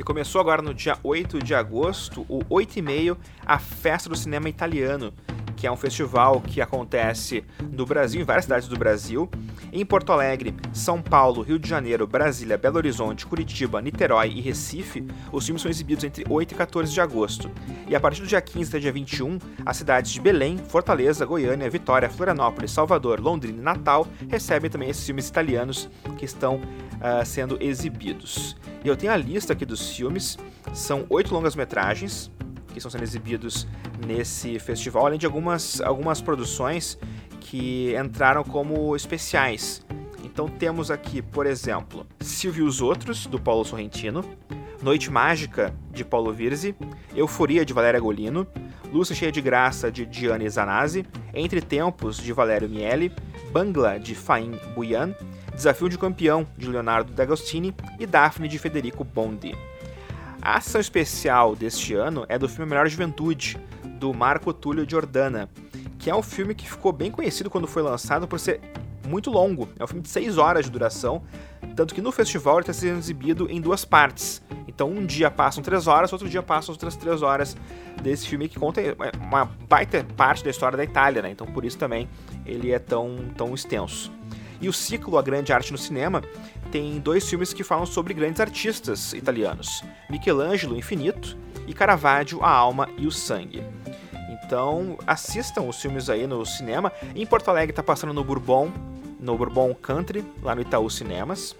E 0.00 0.02
começou 0.02 0.40
agora 0.40 0.62
no 0.62 0.72
dia 0.72 0.96
8 1.04 1.40
de 1.40 1.54
agosto, 1.54 2.24
o 2.26 2.40
8 2.48 2.78
e 2.78 2.80
meio, 2.80 3.18
a 3.44 3.58
Festa 3.58 4.08
do 4.08 4.16
Cinema 4.16 4.48
Italiano, 4.48 5.12
que 5.54 5.66
é 5.66 5.70
um 5.70 5.76
festival 5.76 6.40
que 6.40 6.62
acontece 6.62 7.44
no 7.70 7.84
Brasil, 7.84 8.22
em 8.22 8.24
várias 8.24 8.46
cidades 8.46 8.66
do 8.66 8.78
Brasil, 8.78 9.28
em 9.70 9.84
Porto 9.84 10.10
Alegre, 10.10 10.54
São 10.72 11.02
Paulo, 11.02 11.42
Rio 11.42 11.58
de 11.58 11.68
Janeiro, 11.68 12.06
Brasília, 12.06 12.56
Belo 12.56 12.78
Horizonte, 12.78 13.26
Curitiba, 13.26 13.82
Niterói 13.82 14.30
e 14.30 14.40
Recife. 14.40 15.06
Os 15.30 15.44
filmes 15.44 15.60
são 15.60 15.70
exibidos 15.70 16.02
entre 16.02 16.24
8 16.26 16.52
e 16.52 16.54
14 16.54 16.90
de 16.90 17.00
agosto. 17.02 17.50
E 17.86 17.94
a 17.94 18.00
partir 18.00 18.22
do 18.22 18.26
dia 18.26 18.40
15 18.40 18.70
até 18.70 18.78
dia 18.78 18.90
21, 18.90 19.38
as 19.66 19.76
cidades 19.76 20.12
de 20.12 20.20
Belém, 20.22 20.56
Fortaleza, 20.56 21.26
Goiânia, 21.26 21.68
Vitória, 21.68 22.08
Florianópolis, 22.08 22.70
Salvador, 22.70 23.20
Londrina 23.20 23.58
e 23.58 23.62
Natal 23.62 24.08
recebem 24.30 24.70
também 24.70 24.88
esses 24.88 25.04
filmes 25.04 25.28
italianos 25.28 25.90
que 26.16 26.24
estão 26.24 26.58
uh, 27.00 27.24
sendo 27.24 27.56
exibidos. 27.60 28.56
E 28.84 28.88
eu 28.88 28.96
tenho 28.96 29.12
a 29.12 29.16
lista 29.16 29.52
aqui 29.52 29.64
dos 29.64 29.90
filmes, 29.90 30.38
são 30.72 31.06
oito 31.08 31.34
longas-metragens, 31.34 32.30
que 32.68 32.78
estão 32.78 32.90
sendo 32.90 33.02
exibidos 33.02 33.66
nesse 34.06 34.58
festival, 34.58 35.06
além 35.06 35.18
de 35.18 35.26
algumas, 35.26 35.80
algumas 35.80 36.20
produções 36.20 36.98
que 37.40 37.94
entraram 37.96 38.44
como 38.44 38.94
especiais. 38.94 39.84
Então 40.24 40.48
temos 40.48 40.90
aqui, 40.90 41.20
por 41.20 41.46
exemplo, 41.46 42.06
Silvio 42.20 42.64
e 42.64 42.68
os 42.68 42.80
Outros, 42.80 43.26
do 43.26 43.40
Paulo 43.40 43.64
Sorrentino, 43.64 44.24
Noite 44.82 45.10
Mágica, 45.10 45.74
de 45.90 46.04
Paulo 46.04 46.32
Virzi, 46.32 46.74
Euforia, 47.14 47.64
de 47.64 47.72
Valéria 47.72 48.00
Golino, 48.00 48.46
Lúcia 48.92 49.14
Cheia 49.14 49.32
de 49.32 49.40
Graça, 49.40 49.90
de 49.90 50.08
Gianni 50.10 50.48
Zanazzi, 50.48 51.04
Entre 51.34 51.60
Tempos, 51.60 52.16
de 52.16 52.32
Valério 52.32 52.68
Miele, 52.68 53.12
Bangla, 53.52 53.98
de 53.98 54.14
Faim 54.14 54.52
Buyan, 54.74 55.14
Desafio 55.60 55.90
de 55.90 55.98
Campeão, 55.98 56.46
de 56.56 56.66
Leonardo 56.66 57.12
D'Agostini 57.12 57.74
e 57.98 58.06
Daphne, 58.06 58.48
de 58.48 58.58
Federico 58.58 59.04
Bondi. 59.04 59.54
A 60.40 60.56
ação 60.56 60.80
especial 60.80 61.54
deste 61.54 61.92
ano 61.92 62.24
é 62.30 62.38
do 62.38 62.48
filme 62.48 62.70
Melhor 62.70 62.88
Juventude, 62.88 63.58
do 63.84 64.14
Marco 64.14 64.54
Túlio 64.54 64.88
Giordana, 64.88 65.50
que 65.98 66.08
é 66.08 66.16
um 66.16 66.22
filme 66.22 66.54
que 66.54 66.66
ficou 66.66 66.92
bem 66.92 67.10
conhecido 67.10 67.50
quando 67.50 67.66
foi 67.66 67.82
lançado 67.82 68.26
por 68.26 68.40
ser 68.40 68.58
muito 69.06 69.30
longo. 69.30 69.68
É 69.78 69.84
um 69.84 69.86
filme 69.86 70.00
de 70.00 70.08
6 70.08 70.38
horas 70.38 70.64
de 70.64 70.70
duração, 70.70 71.22
tanto 71.76 71.94
que 71.94 72.00
no 72.00 72.10
festival 72.10 72.54
ele 72.54 72.62
está 72.62 72.72
sendo 72.72 72.96
exibido 72.96 73.46
em 73.50 73.60
duas 73.60 73.84
partes. 73.84 74.40
Então 74.66 74.88
um 74.88 75.04
dia 75.04 75.30
passam 75.30 75.62
3 75.62 75.86
horas, 75.86 76.10
outro 76.10 76.26
dia 76.26 76.42
passam 76.42 76.72
outras 76.72 76.96
3 76.96 77.20
horas 77.20 77.54
desse 78.02 78.26
filme 78.26 78.48
que 78.48 78.58
conta 78.58 78.80
uma 79.20 79.44
baita 79.68 80.06
parte 80.16 80.42
da 80.42 80.48
história 80.48 80.78
da 80.78 80.84
Itália, 80.84 81.20
né? 81.20 81.30
Então 81.30 81.46
por 81.46 81.66
isso 81.66 81.76
também 81.76 82.08
ele 82.46 82.72
é 82.72 82.78
tão, 82.78 83.14
tão 83.36 83.54
extenso. 83.54 84.19
E 84.60 84.68
o 84.68 84.72
ciclo 84.72 85.16
A 85.16 85.22
Grande 85.22 85.52
Arte 85.52 85.72
no 85.72 85.78
Cinema 85.78 86.22
tem 86.70 86.98
dois 86.98 87.28
filmes 87.28 87.52
que 87.52 87.64
falam 87.64 87.86
sobre 87.86 88.14
grandes 88.14 88.40
artistas 88.40 89.12
italianos: 89.12 89.82
Michelangelo, 90.08 90.76
Infinito, 90.76 91.36
e 91.66 91.72
Caravaggio, 91.72 92.42
A 92.42 92.50
Alma 92.50 92.88
e 92.98 93.06
o 93.06 93.12
Sangue. 93.12 93.62
Então 94.50 94.98
assistam 95.06 95.62
os 95.62 95.80
filmes 95.80 96.10
aí 96.10 96.26
no 96.26 96.44
cinema. 96.44 96.92
Em 97.14 97.24
Porto 97.24 97.48
Alegre 97.48 97.70
está 97.70 97.84
passando 97.84 98.12
no 98.12 98.24
Bourbon, 98.24 98.72
no 99.20 99.38
Bourbon 99.38 99.72
Country, 99.74 100.24
lá 100.42 100.56
no 100.56 100.62
Itaú 100.62 100.90
Cinemas. 100.90 101.54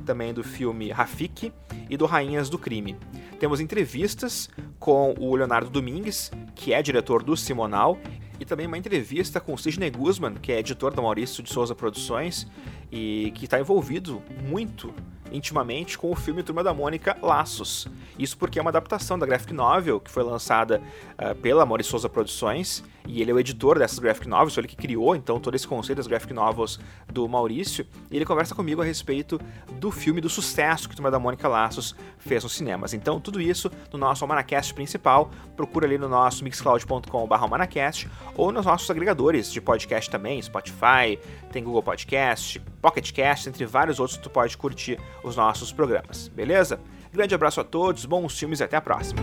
também 0.06 0.34
do 0.34 0.44
filme 0.44 0.90
Rafik 0.92 1.52
e 1.90 1.98
do 1.98 2.06
Rainhas 2.06 2.50
do 2.50 2.58
Crime. 2.58 2.96
Temos 3.40 3.60
entrevistas 3.60 4.50
com 4.80 5.14
o 5.18 5.36
Leonardo 5.36 5.70
Domingues, 5.70 6.32
que 6.56 6.74
é 6.74 6.82
diretor 6.82 7.24
do 7.24 7.36
Simonal, 7.36 7.98
e 8.40 8.46
também 8.46 8.66
uma 8.66 8.78
entrevista 8.78 9.40
com 9.40 9.54
o 9.54 9.58
Sidney 9.58 9.92
Guzman, 9.92 10.34
que 10.36 10.52
é 10.52 10.60
editor 10.60 10.94
da 10.94 11.02
Maurício 11.02 11.44
de 11.44 11.52
Souza 11.52 11.76
Produções 11.76 12.48
e 12.92 13.32
que 13.36 13.46
está 13.46 13.60
envolvido 13.60 14.22
muito 14.48 14.94
intimamente 15.32 15.98
com 15.98 16.12
o 16.12 16.16
filme 16.16 16.44
Turma 16.44 16.64
da 16.64 16.74
Mônica 16.74 17.18
Laços. 17.22 17.88
Isso 18.18 18.38
porque 18.38 18.60
é 18.60 18.62
uma 18.62 18.70
adaptação 18.70 19.18
da 19.18 19.26
graphic 19.26 19.54
novel 19.54 20.00
que 20.00 20.12
foi 20.12 20.24
lançada 20.24 20.82
uh, 21.14 21.36
pela 21.36 21.66
Maurício 21.66 21.92
Souza 21.92 22.10
Produções 22.10 22.84
e 23.08 23.22
ele 23.22 23.32
é 23.32 23.34
o 23.34 23.40
editor 23.40 23.80
dessas 23.80 24.00
graphic 24.00 24.28
novels, 24.28 24.54
foi 24.54 24.62
ele 24.62 24.68
que 24.68 24.76
criou 24.76 25.16
então 25.16 25.40
todo 25.40 25.56
esse 25.56 25.68
conceito 25.68 25.98
das 25.98 26.08
graphic 26.08 26.34
novels 26.34 26.80
do 27.12 27.28
Maurício, 27.28 27.86
e 28.10 28.16
ele 28.16 28.26
conversa 28.26 28.56
comigo 28.56 28.82
a 28.82 28.86
respeito 28.86 29.40
do 29.80 29.92
filme 29.92 30.22
do 30.22 30.30
sucesso 30.30 30.88
que 30.88 30.96
Turma 30.96 31.12
da 31.12 31.20
Mônica 31.20 31.48
Laços 31.48 31.96
fez 32.18 32.44
nos 32.44 32.54
cinemas. 32.54 32.94
Então, 32.94 33.20
tudo 33.20 33.42
isso 33.42 33.72
no 33.92 34.00
nosso 34.00 34.24
Almanacast 34.24 34.74
principal, 34.74 35.32
procura 35.56 35.86
ali 35.86 35.98
no 35.98 36.08
nosso 36.08 36.44
mixcloud.com/almanacast 36.44 38.10
ou 38.36 38.52
nos 38.52 38.66
nossos 38.66 38.90
agregadores 38.90 39.52
de 39.52 39.62
podcast 39.62 40.10
também, 40.10 40.42
Spotify, 40.42 41.20
tem 41.52 41.64
Google 41.64 41.84
Podcast, 41.84 42.60
Pocket 42.82 43.12
Cast, 43.12 43.50
entre 43.50 43.66
vários 43.66 44.00
outros 44.00 44.18
tu 44.18 44.30
pode 44.30 44.58
curtir 44.58 45.00
os 45.24 45.36
nossos 45.36 45.72
programas. 45.72 46.28
Beleza? 46.28 46.80
Grande 47.12 47.36
abraço 47.36 47.60
a 47.60 47.64
todos, 47.64 48.06
bons 48.06 48.38
filmes 48.38 48.60
e 48.60 48.64
até 48.64 48.78
a 48.78 48.82
próxima. 48.82 49.22